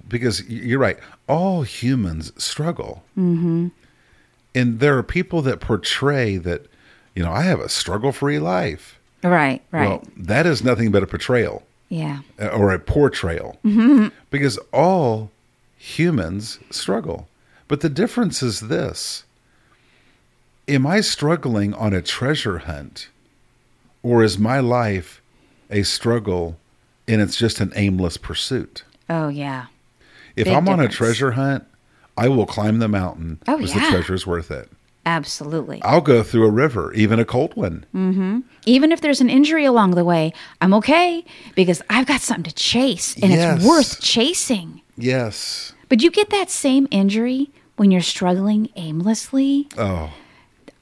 because 0.07 0.47
you're 0.47 0.79
right, 0.79 0.99
all 1.27 1.63
humans 1.63 2.33
struggle. 2.37 3.03
Mm-hmm. 3.17 3.69
And 4.55 4.81
there 4.81 4.99
are 4.99 5.03
people 5.03 5.41
that 5.41 5.61
portray 5.61 6.37
that, 6.37 6.67
you 7.15 7.23
know, 7.23 7.33
I 7.33 7.43
have 7.43 7.61
a 7.61 7.71
struggle 7.71 8.13
free 8.13 8.39
life. 8.39 8.99
Right. 9.25 9.63
Right. 9.73 9.89
Well, 9.89 10.03
that 10.19 10.45
is 10.45 10.63
nothing 10.63 10.91
but 10.91 11.03
a 11.03 11.07
portrayal 11.07 11.63
yeah. 11.89 12.21
uh, 12.39 12.49
or 12.49 12.71
a 12.75 12.79
portrayal 12.79 13.59
because 14.31 14.59
all 14.71 15.31
humans 15.79 16.59
struggle. 16.71 17.27
But 17.69 17.81
the 17.81 17.89
difference 17.89 18.43
is 18.43 18.61
this 18.61 19.25
Am 20.69 20.87
I 20.87 21.01
struggling 21.01 21.73
on 21.73 21.95
a 21.95 22.03
treasure 22.03 22.59
hunt 22.59 23.09
or 24.03 24.23
is 24.23 24.39
my 24.39 24.61
life 24.61 25.23
a 25.71 25.85
struggle 25.85 26.59
and 27.09 27.21
it's 27.23 27.37
just 27.37 27.61
an 27.61 27.73
aimless 27.75 28.17
pursuit? 28.17 28.85
Oh 29.11 29.29
yeah. 29.29 29.67
If 30.37 30.45
Big 30.45 30.55
I'm 30.55 30.69
on 30.69 30.79
a 30.81 30.89
treasure 30.89 31.33
hunt, 31.33 31.65
I 32.17 32.29
will 32.29 32.47
climb 32.47 32.79
the 32.79 32.89
mountain 32.89 33.41
Oh, 33.49 33.57
because 33.57 33.75
yeah. 33.75 33.85
the 33.87 33.91
treasure's 33.91 34.27
worth 34.27 34.51
it. 34.51 34.71
Absolutely. 35.07 35.81
I'll 35.83 36.03
go 36.03 36.23
through 36.23 36.47
a 36.47 36.51
river, 36.51 36.93
even 36.93 37.19
a 37.19 37.25
cold 37.25 37.57
one. 37.57 37.87
Mm-hmm. 37.95 38.41
Even 38.67 38.93
if 38.93 39.01
there's 39.01 39.21
an 39.23 39.31
injury 39.31 39.65
along 39.65 39.93
the 39.93 40.05
way, 40.05 40.33
I'm 40.61 40.75
okay 40.75 41.25
because 41.55 41.81
I've 41.89 42.07
got 42.07 42.21
something 42.21 42.45
to 42.45 42.55
chase 42.55 43.15
and 43.17 43.33
Yes. 43.33 43.57
it's 43.59 43.67
worth 43.67 44.01
chasing. 44.03 44.83
Yes. 44.97 45.73
But 45.89 46.03
you 46.03 46.11
get 46.11 46.29
that 46.31 46.51
same 46.51 46.87
injury 46.91 47.51
when 47.77 47.91
you're 47.91 48.03
struggling 48.03 48.69
aimlessly. 48.77 49.69
Oh, 49.79 50.13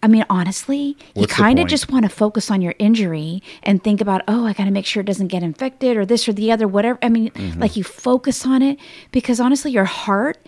I 0.06 0.08
mean, 0.08 0.24
honestly, 0.30 0.78
you 0.78 0.96
What's 1.14 1.32
the 1.36 1.42
kind 1.42 1.58
of 1.58 1.66
just 1.66 1.90
want 1.90 2.04
to 2.04 2.08
focus 2.08 2.48
on 2.48 2.62
your 2.62 2.76
injury 2.78 3.42
and 3.64 3.82
think 3.82 4.00
about, 4.00 4.22
oh, 4.28 4.46
I 4.46 4.52
got 4.52 4.66
to 4.66 4.70
make 4.70 4.86
sure 4.86 5.00
it 5.00 5.06
doesn't 5.06 5.26
get 5.26 5.42
infected 5.42 5.96
or 5.96 6.06
this 6.06 6.28
or 6.28 6.32
the 6.32 6.52
other, 6.52 6.68
whatever. 6.68 6.96
I 7.02 7.08
mean, 7.08 7.30
Mm-hmm. 7.30 7.60
like 7.60 7.74
you 7.76 7.82
focus 7.82 8.46
on 8.46 8.62
it 8.62 8.78
because 9.10 9.40
honestly, 9.40 9.72
your 9.72 9.84
heart, 9.84 10.38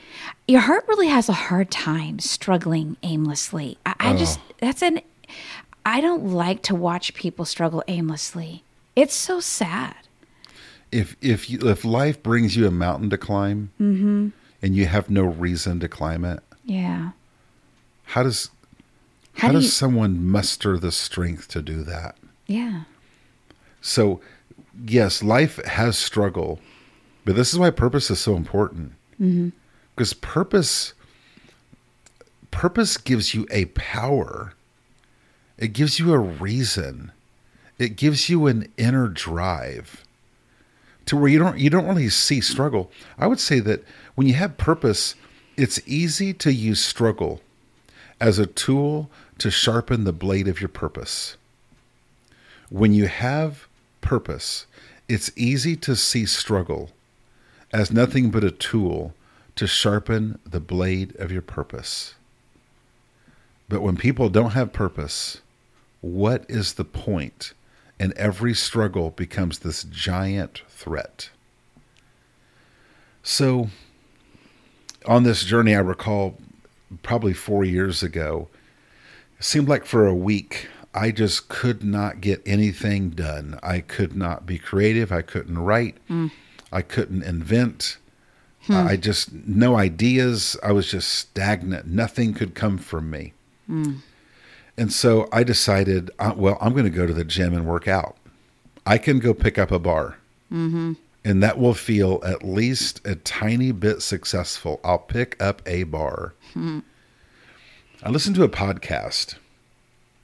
your 0.46 0.60
heart 0.60 0.84
really 0.86 1.08
has 1.08 1.28
a 1.28 1.32
hard 1.32 1.72
time 1.72 2.20
struggling 2.20 2.96
aimlessly. 3.02 3.78
I, 3.84 3.94
I 3.98 4.16
just, 4.16 4.38
that's 4.58 4.80
an, 4.80 5.00
I 5.84 6.00
don't 6.00 6.28
like 6.28 6.62
to 6.62 6.76
watch 6.76 7.14
people 7.14 7.44
struggle 7.44 7.82
aimlessly. 7.88 8.62
It's 8.94 9.14
so 9.14 9.40
sad. 9.40 9.96
if 10.92 11.16
if 11.20 11.50
you, 11.50 11.58
if 11.68 11.84
life 11.84 12.22
brings 12.22 12.54
you 12.56 12.64
a 12.68 12.70
mountain 12.70 13.10
to 13.10 13.18
climb 13.18 13.70
Mm-hmm. 13.80 14.28
and 14.62 14.76
you 14.76 14.86
have 14.86 15.10
no 15.10 15.24
reason 15.24 15.80
to 15.80 15.88
climb 15.88 16.24
it, 16.24 16.38
Yeah. 16.64 17.10
how 18.04 18.22
does 18.22 18.50
How 19.38 19.48
how, 19.48 19.52
do 19.52 19.58
does 19.58 19.64
you- 19.64 19.70
someone 19.70 20.26
muster 20.26 20.78
the 20.78 20.92
strength 20.92 21.48
to 21.48 21.62
do 21.62 21.82
that? 21.84 22.16
Yeah. 22.46 22.82
So, 23.80 24.20
yes, 24.86 25.22
life 25.22 25.64
has 25.64 25.96
struggle, 25.96 26.58
but 27.24 27.36
this 27.36 27.52
is 27.52 27.58
why 27.58 27.70
purpose 27.70 28.10
is 28.10 28.18
so 28.18 28.36
important. 28.36 28.92
Mm-hmm. 29.20 29.50
Because 29.94 30.12
purpose, 30.12 30.92
purpose 32.50 32.96
gives 32.96 33.34
you 33.34 33.46
a 33.50 33.66
power. 33.66 34.54
It 35.56 35.72
gives 35.72 35.98
you 35.98 36.12
a 36.12 36.18
reason. 36.18 37.12
It 37.78 37.96
gives 37.96 38.28
you 38.28 38.46
an 38.46 38.72
inner 38.76 39.08
drive 39.08 40.04
to 41.06 41.16
where 41.16 41.28
you 41.28 41.38
don't 41.38 41.58
you 41.58 41.70
don't 41.70 41.86
really 41.86 42.08
see 42.08 42.40
struggle. 42.40 42.90
I 43.18 43.26
would 43.26 43.40
say 43.40 43.60
that 43.60 43.84
when 44.14 44.26
you 44.26 44.34
have 44.34 44.56
purpose, 44.58 45.14
it's 45.56 45.80
easy 45.86 46.32
to 46.34 46.52
use 46.52 46.84
struggle 46.84 47.40
as 48.20 48.38
a 48.38 48.46
tool 48.46 49.10
to 49.38 49.50
sharpen 49.50 50.04
the 50.04 50.12
blade 50.12 50.48
of 50.48 50.60
your 50.60 50.68
purpose. 50.68 51.36
When 52.70 52.92
you 52.92 53.06
have 53.06 53.66
purpose, 54.00 54.66
it's 55.08 55.30
easy 55.36 55.76
to 55.76 55.96
see 55.96 56.26
struggle 56.26 56.90
as 57.72 57.92
nothing 57.92 58.30
but 58.30 58.44
a 58.44 58.50
tool 58.50 59.14
to 59.56 59.66
sharpen 59.66 60.38
the 60.44 60.60
blade 60.60 61.16
of 61.16 61.32
your 61.32 61.42
purpose. 61.42 62.14
But 63.68 63.82
when 63.82 63.96
people 63.96 64.28
don't 64.28 64.52
have 64.52 64.72
purpose, 64.72 65.40
what 66.00 66.44
is 66.48 66.74
the 66.74 66.84
point? 66.84 67.52
And 68.00 68.12
every 68.12 68.54
struggle 68.54 69.10
becomes 69.10 69.58
this 69.58 69.84
giant 69.84 70.62
threat. 70.68 71.30
So, 73.22 73.68
on 75.04 75.24
this 75.24 75.44
journey, 75.44 75.74
I 75.74 75.80
recall 75.80 76.38
probably 77.02 77.32
four 77.32 77.64
years 77.64 78.02
ago, 78.02 78.48
it 79.38 79.44
seemed 79.44 79.68
like 79.68 79.84
for 79.84 80.06
a 80.06 80.14
week, 80.14 80.68
I 80.94 81.10
just 81.10 81.48
could 81.48 81.84
not 81.84 82.20
get 82.20 82.42
anything 82.44 83.10
done. 83.10 83.58
I 83.62 83.80
could 83.80 84.16
not 84.16 84.46
be 84.46 84.58
creative. 84.58 85.12
I 85.12 85.22
couldn't 85.22 85.58
write. 85.58 85.96
I 86.72 86.82
couldn't 86.82 87.22
invent. 87.22 87.98
I 88.86 88.96
just, 88.96 89.32
no 89.32 89.76
ideas. 89.76 90.56
I 90.62 90.72
was 90.72 90.90
just 90.90 91.08
stagnant. 91.10 91.86
Nothing 91.86 92.34
could 92.34 92.54
come 92.54 92.78
from 92.78 93.10
me. 93.10 93.32
And 94.76 94.92
so 94.92 95.28
I 95.32 95.42
decided, 95.42 96.10
uh, 96.18 96.34
well, 96.36 96.58
I'm 96.60 96.72
going 96.72 96.84
to 96.84 96.90
go 96.90 97.06
to 97.06 97.14
the 97.14 97.24
gym 97.24 97.54
and 97.54 97.66
work 97.66 97.88
out. 97.88 98.16
I 98.86 98.98
can 98.98 99.18
go 99.18 99.34
pick 99.34 99.58
up 99.58 99.70
a 99.70 99.78
bar. 99.78 100.18
Mm-hmm. 100.52 100.94
And 101.24 101.42
that 101.42 101.58
will 101.58 101.74
feel 101.74 102.20
at 102.24 102.42
least 102.42 103.00
a 103.06 103.14
tiny 103.16 103.72
bit 103.72 104.02
successful. 104.02 104.80
I'll 104.84 104.98
pick 104.98 105.40
up 105.42 105.62
a 105.66 105.82
bar. 105.84 106.34
I 108.00 108.10
listened 108.10 108.36
to 108.36 108.44
a 108.44 108.48
podcast. 108.48 109.34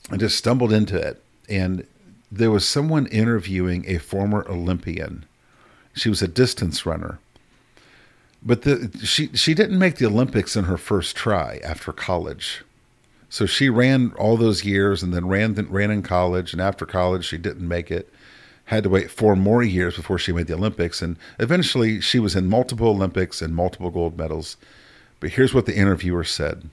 I 0.08 0.16
just 0.16 0.36
stumbled 0.36 0.72
into 0.72 0.96
it. 0.96 1.20
And 1.48 1.86
there 2.30 2.52
was 2.52 2.66
someone 2.66 3.06
interviewing 3.06 3.84
a 3.88 3.98
former 3.98 4.46
Olympian. 4.48 5.24
She 5.92 6.08
was 6.08 6.22
a 6.22 6.28
distance 6.28 6.86
runner. 6.86 7.18
But 8.44 8.62
the, 8.62 8.96
she 9.02 9.28
she 9.34 9.54
didn't 9.54 9.78
make 9.78 9.96
the 9.96 10.06
Olympics 10.06 10.54
in 10.54 10.64
her 10.64 10.76
first 10.76 11.16
try 11.16 11.60
after 11.64 11.92
college. 11.92 12.62
So 13.28 13.46
she 13.46 13.68
ran 13.68 14.12
all 14.18 14.36
those 14.36 14.64
years 14.64 15.02
and 15.02 15.12
then 15.12 15.26
ran 15.26 15.54
ran 15.68 15.90
in 15.90 16.02
college 16.02 16.52
and 16.52 16.62
after 16.62 16.86
college 16.86 17.24
she 17.24 17.38
didn't 17.38 17.66
make 17.66 17.90
it. 17.90 18.12
Had 18.66 18.84
to 18.84 18.90
wait 18.90 19.10
four 19.10 19.34
more 19.34 19.62
years 19.62 19.96
before 19.96 20.18
she 20.18 20.32
made 20.32 20.46
the 20.46 20.54
Olympics 20.54 21.02
and 21.02 21.16
eventually 21.40 22.00
she 22.00 22.20
was 22.20 22.36
in 22.36 22.48
multiple 22.48 22.88
Olympics 22.88 23.42
and 23.42 23.54
multiple 23.54 23.90
gold 23.90 24.16
medals. 24.16 24.56
But 25.18 25.30
here's 25.30 25.54
what 25.54 25.66
the 25.66 25.76
interviewer 25.76 26.24
said. 26.24 26.68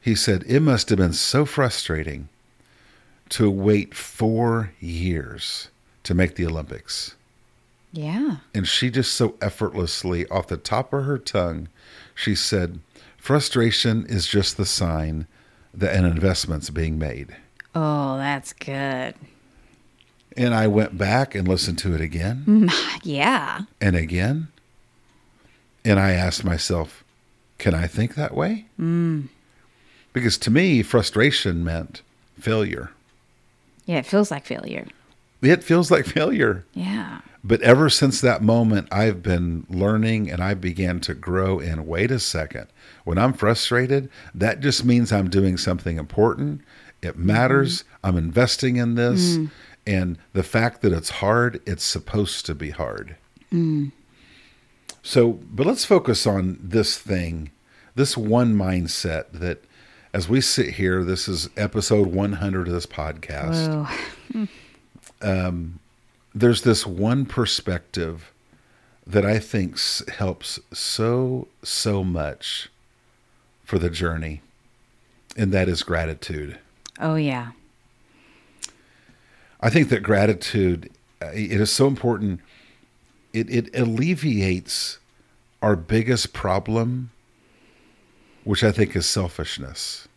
He 0.00 0.14
said 0.14 0.44
it 0.46 0.60
must 0.60 0.88
have 0.88 0.98
been 0.98 1.12
so 1.12 1.44
frustrating 1.44 2.28
to 3.30 3.50
wait 3.50 3.94
4 3.94 4.72
years 4.80 5.68
to 6.04 6.14
make 6.14 6.34
the 6.36 6.46
Olympics. 6.46 7.14
Yeah. 7.92 8.36
And 8.54 8.66
she 8.66 8.90
just 8.90 9.12
so 9.14 9.34
effortlessly, 9.42 10.26
off 10.28 10.46
the 10.48 10.56
top 10.56 10.92
of 10.92 11.04
her 11.04 11.18
tongue, 11.18 11.68
she 12.14 12.34
said, 12.34 12.80
Frustration 13.18 14.06
is 14.06 14.26
just 14.26 14.56
the 14.56 14.64
sign 14.66 15.26
that 15.74 15.94
an 15.94 16.04
investment's 16.04 16.70
being 16.70 16.98
made. 16.98 17.36
Oh, 17.74 18.16
that's 18.16 18.52
good. 18.54 19.14
And 20.36 20.54
I 20.54 20.66
went 20.68 20.96
back 20.96 21.34
and 21.34 21.46
listened 21.46 21.78
to 21.80 21.94
it 21.94 22.00
again 22.00 22.70
Yeah. 23.02 23.62
and 23.80 23.94
again. 23.96 24.48
And 25.84 25.98
I 26.00 26.12
asked 26.12 26.44
myself, 26.44 27.04
can 27.58 27.74
I 27.74 27.86
think 27.86 28.14
that 28.14 28.34
way? 28.34 28.66
Mm. 28.80 29.28
Because 30.12 30.38
to 30.38 30.50
me, 30.50 30.82
frustration 30.82 31.64
meant 31.64 32.02
failure. 32.38 32.90
Yeah, 33.86 33.98
it 33.98 34.06
feels 34.06 34.30
like 34.30 34.44
failure. 34.44 34.86
It 35.42 35.64
feels 35.64 35.90
like 35.90 36.06
failure. 36.06 36.64
Yeah. 36.74 37.20
But 37.42 37.62
ever 37.62 37.88
since 37.88 38.20
that 38.20 38.42
moment, 38.42 38.88
I've 38.92 39.22
been 39.22 39.66
learning 39.70 40.30
and 40.30 40.42
I 40.42 40.54
began 40.54 41.00
to 41.00 41.14
grow 41.14 41.58
in 41.58 41.86
wait 41.86 42.10
a 42.10 42.18
second. 42.18 42.66
When 43.04 43.16
I'm 43.16 43.32
frustrated, 43.32 44.10
that 44.34 44.60
just 44.60 44.84
means 44.84 45.12
I'm 45.12 45.30
doing 45.30 45.56
something 45.56 45.96
important. 45.96 46.60
It 47.00 47.12
mm-hmm. 47.12 47.26
matters. 47.26 47.84
I'm 48.04 48.18
investing 48.18 48.76
in 48.76 48.94
this. 48.94 49.36
Mm. 49.36 49.50
And 49.86 50.18
the 50.34 50.42
fact 50.42 50.82
that 50.82 50.92
it's 50.92 51.10
hard, 51.10 51.62
it's 51.64 51.84
supposed 51.84 52.44
to 52.46 52.54
be 52.54 52.70
hard. 52.70 53.16
Mm. 53.50 53.92
So, 55.02 55.32
but 55.50 55.66
let's 55.66 55.86
focus 55.86 56.26
on 56.26 56.58
this 56.62 56.98
thing, 56.98 57.50
this 57.94 58.16
one 58.16 58.54
mindset 58.54 59.32
that 59.32 59.64
as 60.12 60.28
we 60.28 60.40
sit 60.40 60.74
here, 60.74 61.04
this 61.04 61.28
is 61.28 61.48
episode 61.56 62.08
100 62.08 62.66
of 62.68 62.72
this 62.74 62.86
podcast 62.86 63.86
Whoa. 65.22 65.68
there's 66.34 66.62
this 66.62 66.86
one 66.86 67.26
perspective 67.26 68.32
that 69.06 69.24
I 69.24 69.38
think 69.38 69.74
s- 69.74 70.02
helps 70.16 70.60
so, 70.72 71.48
so 71.62 72.04
much 72.04 72.68
for 73.64 73.78
the 73.78 73.90
journey, 73.90 74.40
and 75.36 75.52
that 75.52 75.68
is 75.68 75.82
gratitude. 75.82 76.58
Oh, 77.00 77.14
yeah. 77.14 77.52
I 79.60 79.70
think 79.70 79.88
that 79.90 80.02
gratitude 80.02 80.90
uh, 81.22 81.30
it 81.34 81.60
is 81.60 81.70
so 81.70 81.86
important. 81.86 82.40
It 83.32 83.50
it 83.50 83.74
alleviates 83.78 84.98
our 85.60 85.76
biggest 85.76 86.32
problem, 86.32 87.10
which 88.44 88.64
I 88.64 88.72
think 88.72 88.96
is 88.96 89.06
selfishness. 89.06 90.08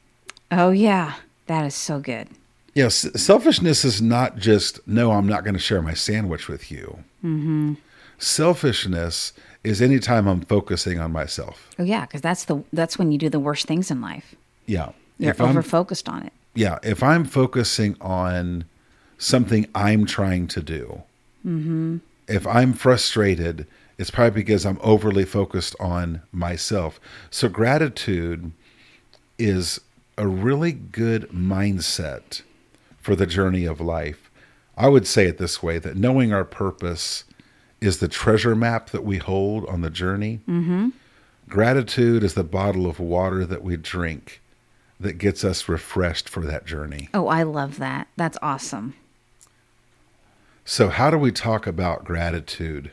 Oh, 0.60 0.72
yeah. 0.72 1.16
That 1.48 1.66
is 1.66 1.76
so 1.76 2.00
good. 2.00 2.28
Yes, 2.76 3.08
selfishness 3.22 3.86
is 3.86 4.02
not 4.02 4.38
just 4.38 4.86
no, 4.88 5.12
I'm 5.12 5.28
not 5.28 5.44
going 5.44 5.54
to 5.54 5.60
share 5.60 5.82
my 5.82 5.94
sandwich 5.94 6.48
with 6.48 6.72
you. 6.72 7.04
Mm-hmm. 7.24 7.74
Selfishness 8.18 9.34
is 9.64 9.82
anytime 9.82 10.28
I'm 10.28 10.42
focusing 10.42 11.00
on 11.00 11.12
myself. 11.12 11.70
Oh, 11.78 11.84
yeah, 11.84 12.02
because 12.02 12.22
that's 12.22 12.46
the 12.46 12.64
that's 12.74 12.98
when 12.98 13.12
you 13.12 13.18
do 13.18 13.30
the 13.30 13.40
worst 13.40 13.68
things 13.68 13.92
in 13.92 14.02
life. 14.02 14.34
Yeah, 14.66 14.90
You're 15.20 15.36
over 15.42 15.62
focused 15.62 16.10
on 16.10 16.24
it. 16.24 16.34
yeah, 16.56 16.80
if 16.84 17.04
I'm 17.04 17.26
focusing 17.26 17.96
on 18.02 18.64
something 19.18 19.68
I'm 19.76 20.06
trying 20.06 20.48
to 20.48 20.62
do, 20.62 21.04
if 22.28 22.48
I'm 22.48 22.74
frustrated, 22.74 23.68
it's 23.98 24.10
probably 24.10 24.42
because 24.42 24.66
I'm 24.66 24.80
overly 24.82 25.26
focused 25.26 25.76
on 25.80 26.22
myself. 26.32 27.00
So 27.30 27.50
gratitude 27.50 28.52
is 29.38 29.80
a 30.18 30.28
really 30.28 30.72
good 30.72 31.30
mindset 31.30 32.42
for 33.00 33.16
the 33.16 33.26
journey 33.26 33.66
of 33.66 33.82
life. 33.82 34.30
I 34.78 34.88
would 34.88 35.06
say 35.06 35.28
it 35.28 35.38
this 35.38 35.62
way 35.62 35.80
that 35.80 35.98
knowing 35.98 36.34
our 36.34 36.46
purpose 36.46 37.26
is 37.82 38.00
the 38.00 38.08
treasure 38.08 38.56
map 38.56 38.90
that 38.92 39.04
we 39.04 39.18
hold 39.18 39.66
on 39.68 39.82
the 39.82 39.90
journey. 39.90 40.40
Mm-hmm. 40.48 40.90
Gratitude 41.50 42.24
is 42.24 42.34
the 42.34 42.44
bottle 42.44 42.88
of 42.88 43.00
water 43.00 43.46
that 43.46 43.64
we 43.64 43.76
drink 43.76 44.42
that 45.00 45.18
gets 45.18 45.44
us 45.44 45.68
refreshed 45.68 46.30
for 46.30 46.42
that 46.42 46.66
journey. 46.66 47.10
Oh, 47.14 47.28
I 47.28 47.44
love 47.44 47.78
that. 47.80 48.08
That's 48.16 48.38
awesome. 48.42 48.96
So, 50.66 50.88
how 50.88 51.12
do 51.12 51.18
we 51.18 51.32
talk 51.32 51.68
about 51.68 52.06
gratitude? 52.06 52.92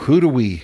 Who 0.00 0.20
do 0.20 0.28
we? 0.28 0.62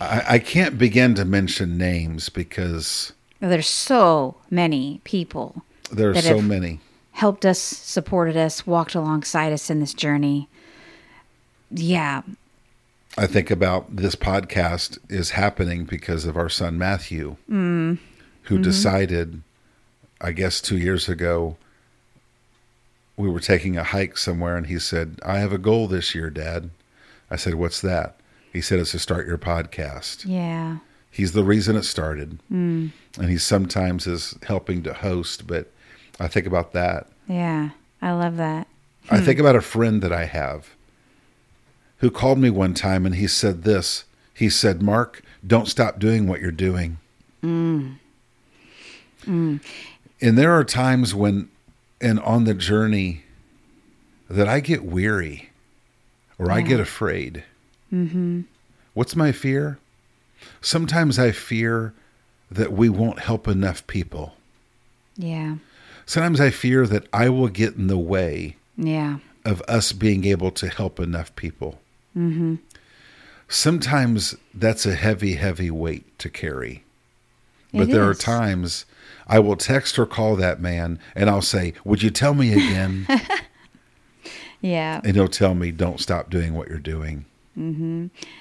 I, 0.00 0.24
I 0.28 0.38
can't 0.40 0.76
begin 0.76 1.14
to 1.14 1.24
mention 1.24 1.78
names 1.78 2.28
because 2.28 3.12
There's 3.48 3.68
so 3.68 4.36
many 4.50 5.00
people 5.04 5.64
there 5.90 6.10
are 6.10 6.14
That 6.14 6.24
so 6.24 6.36
have- 6.36 6.44
many. 6.44 6.80
helped 7.12 7.46
us, 7.46 7.58
supported 7.58 8.36
us, 8.36 8.66
walked 8.66 8.94
alongside 8.94 9.52
us 9.52 9.70
in 9.70 9.80
this 9.80 9.94
journey. 9.94 10.48
Yeah. 11.70 12.22
I 13.18 13.26
think 13.26 13.50
about 13.50 13.96
this 13.96 14.14
podcast 14.14 14.98
is 15.08 15.30
happening 15.30 15.84
because 15.84 16.26
of 16.26 16.36
our 16.36 16.50
son 16.50 16.76
Matthew, 16.76 17.36
mm. 17.50 17.98
who 18.42 18.54
mm-hmm. 18.56 18.62
decided, 18.62 19.42
I 20.20 20.32
guess, 20.32 20.60
two 20.60 20.76
years 20.76 21.08
ago, 21.08 21.56
we 23.16 23.30
were 23.30 23.40
taking 23.40 23.78
a 23.78 23.84
hike 23.84 24.18
somewhere, 24.18 24.58
and 24.58 24.66
he 24.66 24.78
said, 24.78 25.18
"I 25.24 25.38
have 25.38 25.52
a 25.52 25.58
goal 25.58 25.88
this 25.88 26.14
year, 26.14 26.28
Dad." 26.28 26.68
I 27.30 27.36
said, 27.36 27.54
"What's 27.54 27.80
that?" 27.80 28.16
He 28.52 28.60
said, 28.60 28.78
"It's 28.78 28.90
to 28.90 28.98
start 28.98 29.26
your 29.26 29.38
podcast." 29.38 30.26
Yeah. 30.26 30.78
He's 31.16 31.32
the 31.32 31.44
reason 31.44 31.76
it 31.76 31.84
started, 31.84 32.38
mm. 32.52 32.90
and 33.18 33.30
he 33.30 33.38
sometimes 33.38 34.06
is 34.06 34.36
helping 34.42 34.82
to 34.82 34.92
host. 34.92 35.46
But 35.46 35.70
I 36.20 36.28
think 36.28 36.46
about 36.46 36.72
that. 36.72 37.08
Yeah. 37.26 37.70
I 38.02 38.12
love 38.12 38.36
that. 38.36 38.68
I 39.10 39.20
think 39.20 39.38
hmm. 39.38 39.44
about 39.44 39.56
a 39.56 39.60
friend 39.60 40.02
that 40.02 40.12
I 40.12 40.24
have 40.24 40.74
who 41.98 42.10
called 42.10 42.38
me 42.38 42.50
one 42.50 42.74
time 42.74 43.06
and 43.06 43.14
he 43.14 43.26
said 43.26 43.62
this. 43.62 44.04
He 44.34 44.50
said, 44.50 44.82
Mark, 44.82 45.22
don't 45.46 45.66
stop 45.66 45.98
doing 45.98 46.26
what 46.28 46.40
you're 46.40 46.50
doing. 46.50 46.98
Mm. 47.42 47.96
Mm. 49.24 49.60
And 50.20 50.38
there 50.38 50.52
are 50.52 50.64
times 50.64 51.14
when, 51.14 51.48
and 52.00 52.20
on 52.20 52.44
the 52.44 52.54
journey, 52.54 53.22
that 54.28 54.48
I 54.48 54.60
get 54.60 54.84
weary 54.84 55.50
or 56.38 56.50
I 56.50 56.60
get 56.60 56.80
afraid. 56.80 57.44
Mm-hmm. 57.92 58.42
What's 58.92 59.16
my 59.16 59.32
fear? 59.32 59.78
Sometimes 60.60 61.18
I 61.18 61.32
fear 61.32 61.92
that 62.50 62.72
we 62.72 62.88
won't 62.88 63.20
help 63.20 63.48
enough 63.48 63.86
people. 63.86 64.34
Yeah. 65.16 65.56
Sometimes 66.04 66.40
I 66.40 66.50
fear 66.50 66.86
that 66.86 67.06
I 67.12 67.28
will 67.28 67.48
get 67.48 67.74
in 67.74 67.86
the 67.88 67.98
way 67.98 68.56
Yeah. 68.76 69.18
of 69.44 69.60
us 69.62 69.92
being 69.92 70.24
able 70.24 70.50
to 70.52 70.68
help 70.68 71.00
enough 71.00 71.34
people. 71.36 71.80
Mm-hmm. 72.16 72.56
Sometimes 73.48 74.34
that's 74.54 74.86
a 74.86 74.94
heavy, 74.94 75.34
heavy 75.34 75.70
weight 75.70 76.18
to 76.18 76.28
carry. 76.28 76.82
But 77.72 77.88
It 77.88 77.92
there 77.92 78.08
are 78.08 78.14
times 78.14 78.86
I 79.28 79.38
will 79.38 79.56
text 79.56 79.98
or 79.98 80.06
call 80.06 80.36
that 80.36 80.60
man 80.60 80.98
and 81.14 81.28
I'll 81.28 81.42
say, 81.42 81.74
Would 81.84 82.02
you 82.02 82.10
tell 82.10 82.34
me 82.34 82.52
again? 82.52 83.06
Yeah. 84.62 85.00
and 85.04 85.14
he'll 85.14 85.28
tell 85.28 85.54
me, 85.54 85.70
Don't 85.70 86.00
stop 86.00 86.30
doing 86.30 86.54
what 86.54 86.68
you're 86.68 86.78
doing. 86.78 87.26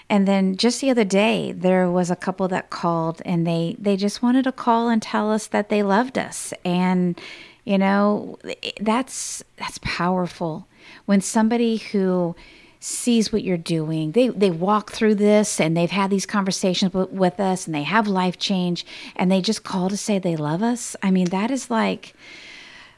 And 0.09 0.27
then 0.27 0.57
just 0.57 0.81
the 0.81 0.89
other 0.89 1.05
day, 1.05 1.53
there 1.53 1.89
was 1.89 2.11
a 2.11 2.15
couple 2.15 2.47
that 2.49 2.69
called 2.69 3.21
and 3.25 3.47
they 3.47 3.75
they 3.79 3.95
just 3.97 4.21
wanted 4.21 4.43
to 4.43 4.51
call 4.51 4.89
and 4.89 5.01
tell 5.01 5.31
us 5.31 5.47
that 5.47 5.69
they 5.69 5.83
loved 5.83 6.17
us. 6.17 6.53
And 6.63 7.19
you 7.63 7.77
know, 7.77 8.37
that's 8.79 9.43
that's 9.57 9.79
powerful 9.81 10.67
when 11.05 11.21
somebody 11.21 11.77
who 11.77 12.35
sees 12.79 13.31
what 13.31 13.43
you're 13.43 13.57
doing. 13.57 14.11
They 14.11 14.27
they 14.27 14.51
walk 14.51 14.91
through 14.91 15.15
this 15.15 15.59
and 15.59 15.75
they've 15.75 15.89
had 15.89 16.11
these 16.11 16.25
conversations 16.25 16.93
with, 16.93 17.09
with 17.11 17.39
us 17.39 17.65
and 17.65 17.73
they 17.73 17.83
have 17.83 18.07
life 18.07 18.37
change 18.37 18.85
and 19.15 19.31
they 19.31 19.41
just 19.41 19.63
call 19.63 19.89
to 19.89 19.97
say 19.97 20.19
they 20.19 20.35
love 20.35 20.61
us. 20.61 20.95
I 21.01 21.09
mean, 21.09 21.29
that 21.29 21.51
is 21.51 21.71
like 21.71 22.13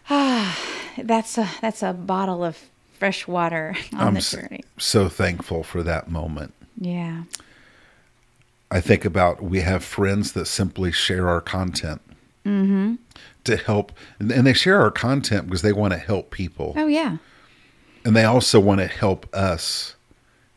ah, 0.10 0.58
that's 0.97 1.38
a 1.38 1.49
that's 1.62 1.84
a 1.84 1.93
bottle 1.93 2.43
of 2.43 2.58
fresh 2.98 3.28
water 3.28 3.76
on 3.94 4.00
I'm 4.08 4.14
the 4.16 4.22
journey. 4.22 4.64
so 4.78 5.10
thankful 5.10 5.64
for 5.64 5.84
that 5.84 6.10
moment. 6.10 6.54
Yeah. 6.80 7.24
I 8.70 8.82
think 8.82 9.06
about 9.06 9.42
we 9.42 9.62
have 9.62 9.84
friends 9.84 10.34
that 10.34 10.46
simply 10.46 10.92
share 10.92 11.30
our 11.30 11.42
content 11.42 12.02
to 12.44 13.58
help, 13.58 13.92
and 14.20 14.30
they 14.32 14.54
share 14.54 14.80
our 14.80 14.90
content 14.92 15.48
because 15.48 15.62
they 15.64 15.74
want 15.74 15.92
to 15.92 16.00
help 16.00 16.32
people, 16.32 16.74
Oh 16.78 16.88
yeah. 16.88 17.18
and 18.06 18.16
they 18.16 18.24
also 18.24 18.58
want 18.58 18.80
to 18.80 18.88
help 18.88 19.28
us 19.36 19.96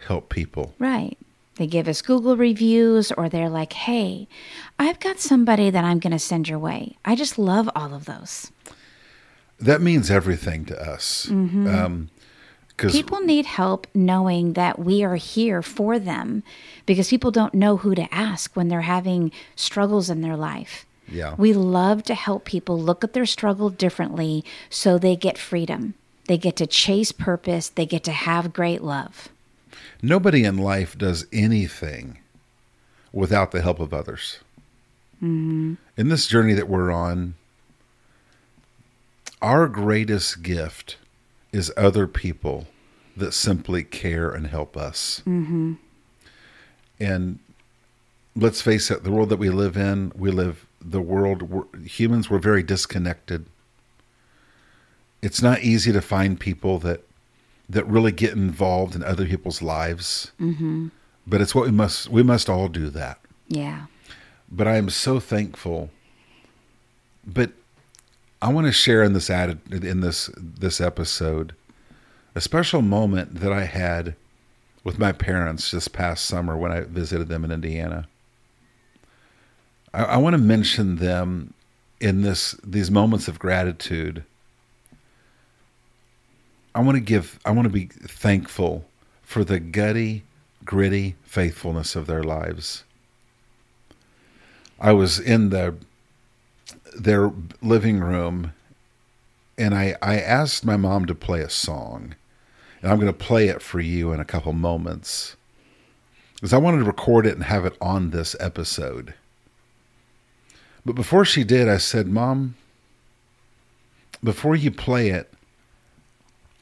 help 0.07 0.29
people. 0.29 0.72
Right. 0.79 1.18
They 1.57 1.66
give 1.66 1.88
us 1.88 2.00
Google 2.00 2.37
reviews 2.37 3.11
or 3.12 3.29
they're 3.29 3.48
like, 3.50 3.72
"Hey, 3.72 4.29
I've 4.79 5.00
got 5.00 5.18
somebody 5.18 5.68
that 5.70 5.83
I'm 5.85 5.98
going 5.98 6.12
to 6.12 6.18
send 6.20 6.48
your 6.48 6.61
way." 6.61 6.96
I 7.05 7.16
just 7.16 7.38
love 7.40 7.68
all 7.74 7.92
of 7.92 8.05
those. 8.05 8.53
That 9.59 9.81
means 9.81 10.09
everything 10.11 10.64
to 10.66 10.81
us. 10.81 11.29
Um 11.29 11.59
'cause 11.66 11.66
because 11.66 12.09
People 12.88 13.20
need 13.20 13.46
help 13.46 13.86
knowing 13.94 14.54
that 14.54 14.78
we 14.78 15.02
are 15.04 15.16
here 15.16 15.62
for 15.62 15.98
them 15.98 16.42
because 16.86 17.08
people 17.08 17.30
don't 17.30 17.54
know 17.54 17.76
who 17.76 17.94
to 17.94 18.12
ask 18.14 18.54
when 18.56 18.68
they're 18.68 18.80
having 18.82 19.32
struggles 19.56 20.08
in 20.10 20.22
their 20.22 20.36
life. 20.36 20.86
Yeah. 21.08 21.34
We 21.36 21.52
love 21.52 22.04
to 22.04 22.14
help 22.14 22.44
people 22.44 22.80
look 22.80 23.02
at 23.04 23.12
their 23.12 23.26
struggle 23.26 23.68
differently 23.70 24.44
so 24.68 24.96
they 24.98 25.16
get 25.16 25.36
freedom. 25.38 25.94
They 26.26 26.38
get 26.38 26.56
to 26.56 26.66
chase 26.66 27.10
purpose, 27.12 27.68
they 27.68 27.86
get 27.86 28.04
to 28.04 28.12
have 28.12 28.52
great 28.52 28.82
love. 28.82 29.28
nobody 30.02 30.44
in 30.44 30.56
life 30.56 30.96
does 30.96 31.26
anything 31.32 32.18
without 33.12 33.50
the 33.50 33.60
help 33.60 33.80
of 33.80 33.92
others. 33.92 34.38
Mm-hmm. 35.16 35.74
In 35.96 36.08
this 36.08 36.26
journey 36.26 36.54
that 36.54 36.68
we're 36.68 36.90
on, 36.90 37.34
our 39.42 39.66
greatest 39.68 40.42
gift 40.42 40.96
is 41.52 41.72
other 41.76 42.06
people 42.06 42.66
that 43.16 43.32
simply 43.32 43.82
care 43.84 44.30
and 44.30 44.46
help 44.46 44.76
us. 44.76 45.22
And 47.00 47.38
let's 48.36 48.62
face 48.62 48.90
it, 48.90 49.04
the 49.04 49.10
world 49.10 49.28
that 49.30 49.38
we 49.38 49.50
live 49.50 49.76
in, 49.76 50.12
we 50.14 50.30
live 50.30 50.66
the 50.80 51.00
world, 51.00 51.42
we're- 51.42 51.86
humans, 51.86 52.30
we're 52.30 52.38
very 52.38 52.62
disconnected. 52.62 53.46
It's 55.22 55.42
not 55.42 55.60
easy 55.60 55.92
to 55.92 56.00
find 56.00 56.38
people 56.40 56.78
that 56.80 57.04
that 57.68 57.86
really 57.86 58.10
get 58.10 58.32
involved 58.32 58.96
in 58.96 59.02
other 59.04 59.26
people's 59.26 59.62
lives. 59.62 60.32
Mm-hmm. 60.40 60.88
But 61.24 61.40
it's 61.40 61.54
what 61.54 61.66
we 61.66 61.70
must 61.70 62.08
we 62.08 62.22
must 62.22 62.48
all 62.48 62.68
do 62.68 62.90
that. 62.90 63.20
Yeah. 63.48 63.86
But 64.50 64.66
I 64.66 64.76
am 64.76 64.90
so 64.90 65.20
thankful. 65.20 65.90
But 67.24 67.52
I 68.42 68.53
want 68.53 68.66
to 68.66 68.72
share 68.72 69.03
in 69.03 69.12
this 69.12 69.29
added 69.29 69.85
in 69.85 70.00
this 70.00 70.31
this 70.37 70.81
episode 70.81 71.55
a 72.35 72.40
special 72.40 72.81
moment 72.81 73.40
that 73.40 73.53
I 73.53 73.64
had 73.64 74.14
with 74.83 74.98
my 74.98 75.12
parents 75.12 75.70
this 75.70 75.88
past 75.88 76.24
summer 76.24 76.57
when 76.57 76.72
I 76.72 76.81
visited 76.81 77.29
them 77.29 77.44
in 77.44 77.53
Indiana. 77.53 78.09
I, 79.92 80.05
I 80.05 80.16
want 80.16 80.35
to 80.35 80.38
mention 80.38 80.96
them 80.96 81.53
in 82.00 82.22
this 82.22 82.53
these 82.64 82.90
moments 82.90 83.29
of 83.29 83.38
gratitude. 83.38 84.24
I 86.74 86.81
want 86.81 86.96
to 86.96 87.00
give 87.00 87.38
I 87.44 87.50
want 87.50 87.66
to 87.66 87.72
be 87.72 87.87
thankful 87.87 88.87
for 89.22 89.44
the 89.44 89.61
gutty, 89.61 90.24
gritty 90.64 91.16
faithfulness 91.24 91.94
of 91.94 92.07
their 92.07 92.22
lives. 92.22 92.85
I 94.81 94.92
was 94.92 95.20
in 95.20 95.50
the 95.50 95.74
their 96.94 97.33
living 97.62 98.00
room 98.00 98.53
and 99.61 99.74
I, 99.74 99.94
I 100.00 100.18
asked 100.18 100.64
my 100.64 100.79
mom 100.79 101.05
to 101.05 101.14
play 101.14 101.42
a 101.42 101.50
song. 101.50 102.14
And 102.81 102.90
I'm 102.90 102.98
going 102.98 103.12
to 103.12 103.26
play 103.26 103.48
it 103.48 103.61
for 103.61 103.79
you 103.79 104.11
in 104.11 104.18
a 104.18 104.24
couple 104.24 104.55
moments. 104.55 105.37
Because 106.35 106.55
I 106.55 106.59
wanted 106.59 106.79
to 106.79 106.85
record 106.85 107.26
it 107.26 107.35
and 107.35 107.44
have 107.44 107.66
it 107.66 107.76
on 107.79 108.09
this 108.09 108.35
episode. 108.40 109.12
But 110.87 110.94
before 110.94 111.26
she 111.26 111.44
did, 111.44 111.68
I 111.68 111.76
said, 111.76 112.09
Mom, 112.09 112.55
before 114.24 114.57
you 114.57 114.70
play 114.70 115.11
it, 115.11 115.31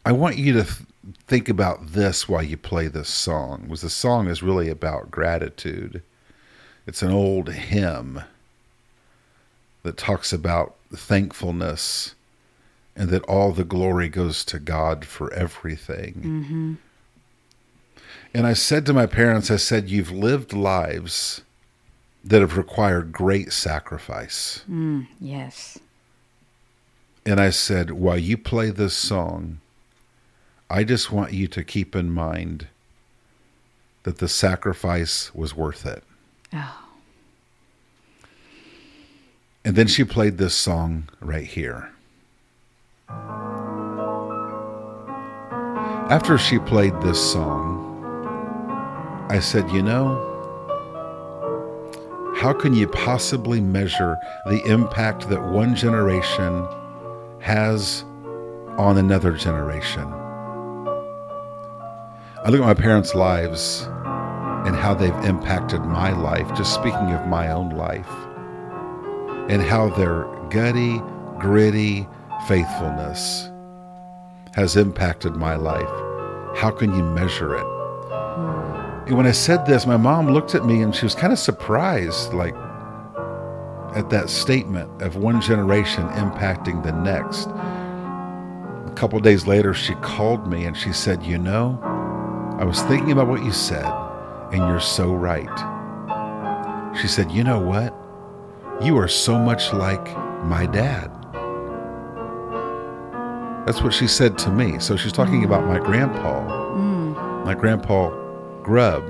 I 0.05 0.11
want 0.11 0.37
you 0.37 0.53
to 0.55 0.65
th- 0.65 0.89
think 1.29 1.49
about 1.49 1.93
this 1.93 2.29
while 2.29 2.43
you 2.43 2.57
play 2.57 2.89
this 2.89 3.09
song. 3.09 3.69
Was 3.69 3.83
the 3.83 3.91
song 3.91 4.27
is 4.27 4.43
really 4.43 4.69
about 4.69 5.13
gratitude. 5.13 6.03
It's 6.85 7.03
an 7.03 7.13
old 7.13 7.51
hymn 7.51 8.23
that 9.89 9.97
talks 9.97 10.35
about 10.35 10.75
thankfulness 10.95 12.15
and 12.95 13.09
that 13.09 13.25
all 13.25 13.53
the 13.53 13.65
glory 13.65 14.11
goes 14.11 14.45
to 14.45 14.59
God 14.59 15.07
for 15.07 15.33
everything. 15.33 16.13
Mm-hmm. 16.15 16.75
And 18.35 18.47
I 18.47 18.53
said 18.53 18.85
to 18.85 18.93
my 18.93 19.07
parents, 19.07 19.51
I 19.51 19.57
said, 19.57 19.89
You've 19.89 20.11
lived 20.11 20.53
lives 20.53 21.41
that 22.23 22.43
have 22.43 22.59
required 22.59 23.13
great 23.13 23.51
sacrifice. 23.51 24.63
Mm, 24.71 25.07
yes. 25.19 25.79
And 27.25 27.41
I 27.41 27.49
said, 27.49 27.93
While 27.93 28.19
you 28.19 28.37
play 28.37 28.69
this 28.69 28.95
song, 28.95 29.59
I 30.69 30.85
just 30.85 31.11
want 31.11 31.33
you 31.33 31.49
to 31.49 31.65
keep 31.65 31.97
in 31.97 32.11
mind 32.11 32.67
that 34.03 34.19
the 34.19 34.29
sacrifice 34.29 35.35
was 35.35 35.57
worth 35.57 35.87
it. 35.87 36.05
Oh. 36.53 36.88
And 39.69 39.77
then 39.77 39.87
she 39.87 40.03
played 40.03 40.39
this 40.39 40.55
song 40.55 41.11
right 41.21 41.45
here. 41.45 41.91
After 46.09 46.39
she 46.39 46.59
played 46.59 46.99
this 47.03 47.21
song, 47.21 47.85
I 49.29 49.41
said, 49.41 49.71
You 49.71 49.83
know, 49.83 50.25
how 52.35 52.55
can 52.55 52.73
you 52.73 52.89
possibly 52.89 53.61
measure 53.61 54.17
the 54.47 54.65
impact 54.65 55.29
that 55.29 55.43
one 55.53 55.77
generation 55.77 56.67
has 57.41 58.07
on 58.79 58.97
another 58.97 59.33
generation? 59.33 60.11
I 62.43 62.49
look 62.49 62.63
at 62.63 62.67
my 62.67 62.73
parents' 62.73 63.15
lives 63.15 63.87
and 64.67 64.75
how 64.75 64.95
they've 64.95 65.13
impacted 65.27 65.83
my 65.83 66.13
life, 66.13 66.49
just 66.57 66.73
speaking 66.73 67.13
of 67.13 67.27
my 67.29 67.51
own 67.51 67.77
life 67.77 68.09
and 69.49 69.63
how 69.63 69.89
their 69.91 70.25
gutty, 70.51 71.01
gritty 71.39 72.07
faithfulness 72.47 73.51
has 74.55 74.77
impacted 74.77 75.37
my 75.37 75.57
life. 75.57 75.89
How 76.57 76.71
can 76.71 76.95
you 76.95 77.03
measure 77.03 77.57
it? 77.57 77.67
And 79.09 79.17
when 79.17 79.27
I 79.27 79.33
said 79.33 79.65
this, 79.65 79.87
my 79.87 79.97
mom 79.97 80.31
looked 80.31 80.55
at 80.55 80.67
me 80.67 80.83
and 80.83 80.95
she 80.95 81.07
was 81.07 81.15
kind 81.15 81.33
of 81.33 81.39
surprised, 81.39 82.35
like 82.35 82.55
at 83.95 84.11
that 84.11 84.29
statement 84.29 85.01
of 85.01 85.17
one 85.17 85.41
generation 85.41 86.05
impacting 86.09 86.83
the 86.83 86.93
next. 86.93 87.47
A 87.49 88.93
couple 88.95 89.19
days 89.21 89.47
later, 89.47 89.73
she 89.73 89.95
called 89.95 90.47
me 90.47 90.67
and 90.67 90.77
she 90.77 90.93
said, 90.93 91.23
You 91.23 91.39
know, 91.39 91.81
I 92.59 92.65
was 92.65 92.83
thinking 92.83 93.13
about 93.13 93.29
what 93.29 93.43
you 93.43 93.53
said, 93.53 93.87
and 94.53 94.59
you're 94.59 94.81
so 94.81 95.15
right. 95.15 95.49
She 97.01 97.09
said, 97.09 97.31
You 97.33 97.45
know 97.45 97.61
what? 97.61 97.95
You 98.81 98.97
are 98.99 99.09
so 99.09 99.39
much 99.39 99.73
like 99.73 100.17
my 100.45 100.65
dad. 100.67 101.11
That's 103.67 103.83
what 103.83 103.93
she 103.93 104.07
said 104.07 104.39
to 104.39 104.51
me. 104.51 104.79
So 104.79 104.97
she's 104.97 105.13
talking 105.13 105.45
about 105.45 105.67
my 105.67 105.79
grandpa, 105.79 106.47
mm. 106.77 107.45
my 107.45 107.55
grandpa 107.55 108.11
Grubb. 108.63 109.05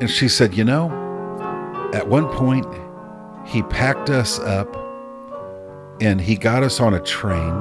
And 0.00 0.10
she 0.10 0.28
said, 0.28 0.54
You 0.54 0.64
know, 0.64 0.90
at 1.92 2.08
one 2.08 2.26
point, 2.28 2.66
he 3.44 3.62
packed 3.64 4.08
us 4.10 4.38
up 4.40 4.74
and 6.00 6.20
he 6.20 6.36
got 6.36 6.62
us 6.62 6.80
on 6.80 6.94
a 6.94 7.00
train 7.00 7.60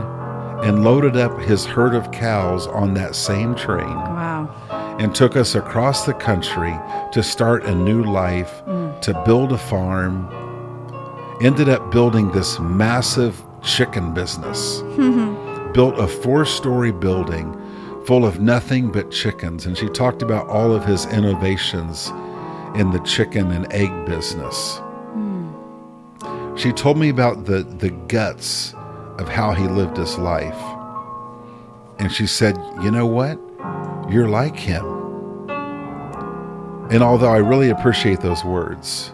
and 0.63 0.83
loaded 0.83 1.17
up 1.17 1.37
his 1.41 1.65
herd 1.65 1.93
of 1.93 2.11
cows 2.11 2.65
on 2.67 2.93
that 2.93 3.13
same 3.13 3.55
train 3.55 3.87
Wow. 3.87 4.95
and 4.99 5.13
took 5.13 5.35
us 5.35 5.53
across 5.53 6.05
the 6.05 6.13
country 6.13 6.73
to 7.11 7.21
start 7.21 7.65
a 7.65 7.75
new 7.75 8.03
life, 8.03 8.63
mm. 8.65 8.99
to 9.01 9.13
build 9.25 9.51
a 9.51 9.57
farm. 9.57 10.27
Ended 11.41 11.69
up 11.69 11.91
building 11.91 12.31
this 12.31 12.59
massive 12.59 13.41
chicken 13.61 14.13
business. 14.13 14.81
Built 15.73 15.99
a 15.99 16.07
four 16.07 16.45
story 16.45 16.91
building 16.91 17.53
full 18.05 18.25
of 18.25 18.39
nothing 18.39 18.91
but 18.91 19.11
chickens. 19.11 19.65
And 19.65 19.77
she 19.77 19.89
talked 19.89 20.21
about 20.21 20.47
all 20.47 20.73
of 20.73 20.85
his 20.85 21.05
innovations 21.07 22.09
in 22.75 22.91
the 22.91 23.01
chicken 23.05 23.51
and 23.51 23.71
egg 23.73 24.05
business. 24.05 24.77
Hmm. 24.77 26.55
She 26.55 26.71
told 26.71 26.97
me 26.97 27.09
about 27.09 27.45
the, 27.45 27.63
the 27.63 27.89
guts 28.07 28.73
of 29.17 29.27
how 29.27 29.53
he 29.53 29.67
lived 29.67 29.97
his 29.97 30.17
life. 30.17 30.61
And 31.99 32.11
she 32.11 32.27
said, 32.27 32.57
You 32.81 32.91
know 32.91 33.05
what? 33.05 33.39
you're 34.09 34.29
like 34.29 34.55
him. 34.55 34.85
And 36.91 37.01
although 37.01 37.31
I 37.31 37.37
really 37.37 37.69
appreciate 37.69 38.21
those 38.21 38.43
words, 38.43 39.11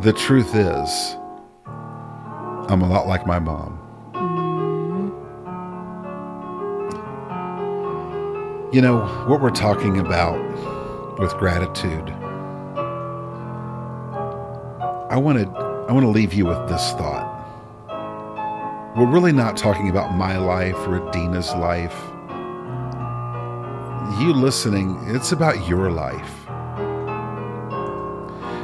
the 0.00 0.12
truth 0.12 0.54
is, 0.54 1.16
I'm 1.66 2.80
a 2.82 2.88
lot 2.88 3.06
like 3.06 3.26
my 3.26 3.38
mom. 3.38 3.78
You 8.72 8.80
know, 8.80 9.04
what 9.26 9.42
we're 9.42 9.50
talking 9.50 9.98
about 9.98 10.38
with 11.18 11.36
gratitude, 11.36 12.10
I 15.10 15.16
wanted 15.16 15.48
I 15.48 15.92
want 15.92 16.04
to 16.04 16.10
leave 16.10 16.32
you 16.32 16.46
with 16.46 16.68
this 16.68 16.92
thought. 16.92 17.28
We're 18.96 19.10
really 19.10 19.32
not 19.32 19.56
talking 19.56 19.90
about 19.90 20.16
my 20.16 20.38
life 20.38 20.76
or 20.86 21.00
Adena's 21.00 21.54
life. 21.54 21.96
You 24.20 24.32
listening, 24.32 24.98
it's 25.06 25.32
about 25.32 25.68
your 25.68 25.90
life. 25.90 26.41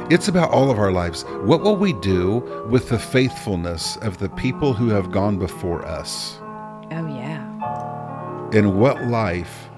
It's 0.09 0.27
about 0.27 0.49
all 0.49 0.71
of 0.71 0.79
our 0.79 0.91
lives. 0.91 1.21
What 1.43 1.61
will 1.61 1.75
we 1.75 1.93
do 1.93 2.37
with 2.67 2.89
the 2.89 2.97
faithfulness 2.97 3.95
of 3.97 4.17
the 4.17 4.29
people 4.29 4.73
who 4.73 4.89
have 4.89 5.11
gone 5.11 5.37
before 5.37 5.85
us? 5.85 6.39
Oh, 6.91 7.05
yeah. 7.05 8.49
In 8.51 8.79
what 8.79 9.05
life 9.05 9.69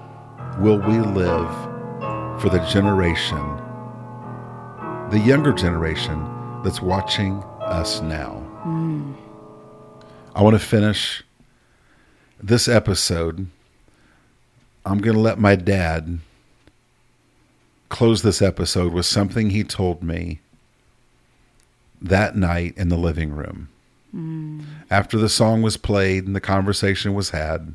will 0.58 0.78
we 0.78 1.00
live 1.00 1.50
for 2.40 2.48
the 2.48 2.66
generation, 2.70 3.44
the 5.10 5.22
younger 5.22 5.52
generation 5.52 6.18
that's 6.64 6.80
watching 6.80 7.42
us 7.60 8.00
now? 8.00 8.36
Hmm. 8.62 9.12
I 10.34 10.42
want 10.42 10.54
to 10.58 10.66
finish 10.66 11.22
this 12.42 12.68
episode. 12.68 13.48
I'm 14.86 15.02
going 15.02 15.14
to 15.14 15.20
let 15.20 15.38
my 15.38 15.56
dad 15.56 16.20
close 17.92 18.22
this 18.22 18.40
episode 18.40 18.90
with 18.90 19.04
something 19.04 19.50
he 19.50 19.62
told 19.62 20.02
me 20.02 20.40
that 22.00 22.34
night 22.34 22.72
in 22.78 22.88
the 22.88 22.96
living 22.96 23.30
room. 23.30 23.68
Hmm. 24.10 24.62
After 24.90 25.18
the 25.18 25.28
song 25.28 25.60
was 25.60 25.76
played 25.76 26.26
and 26.26 26.34
the 26.34 26.40
conversation 26.40 27.12
was 27.12 27.30
had, 27.30 27.74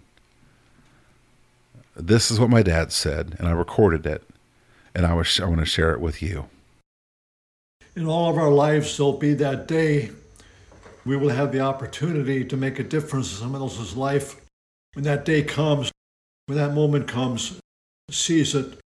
this 1.96 2.32
is 2.32 2.40
what 2.40 2.50
my 2.50 2.64
dad 2.64 2.92
said, 2.92 3.36
and 3.38 3.48
I 3.48 3.52
recorded 3.52 4.08
it, 4.08 4.24
and 4.96 5.06
I, 5.06 5.14
was, 5.14 5.40
I 5.40 5.46
want 5.46 5.60
to 5.60 5.66
share 5.66 5.94
it 5.94 6.02
with 6.02 6.22
you. 6.24 6.50
In 7.96 8.08
all 8.08 8.30
of 8.32 8.38
our 8.38 8.52
lives, 8.52 8.98
there'll 8.98 9.14
be 9.14 9.36
that 9.36 9.68
day 9.68 10.10
we 11.06 11.16
will 11.16 11.30
have 11.30 11.52
the 11.52 11.62
opportunity 11.62 12.44
to 12.44 12.58
make 12.58 12.80
a 12.80 12.84
difference 12.84 13.32
in 13.32 13.38
someone 13.38 13.62
else's 13.62 13.96
life. 13.96 14.42
When 14.94 15.06
that 15.06 15.26
day 15.26 15.44
comes, 15.44 15.92
when 16.48 16.58
that 16.58 16.74
moment 16.74 17.08
comes, 17.08 17.60
seize 18.10 18.56
it 18.56 18.80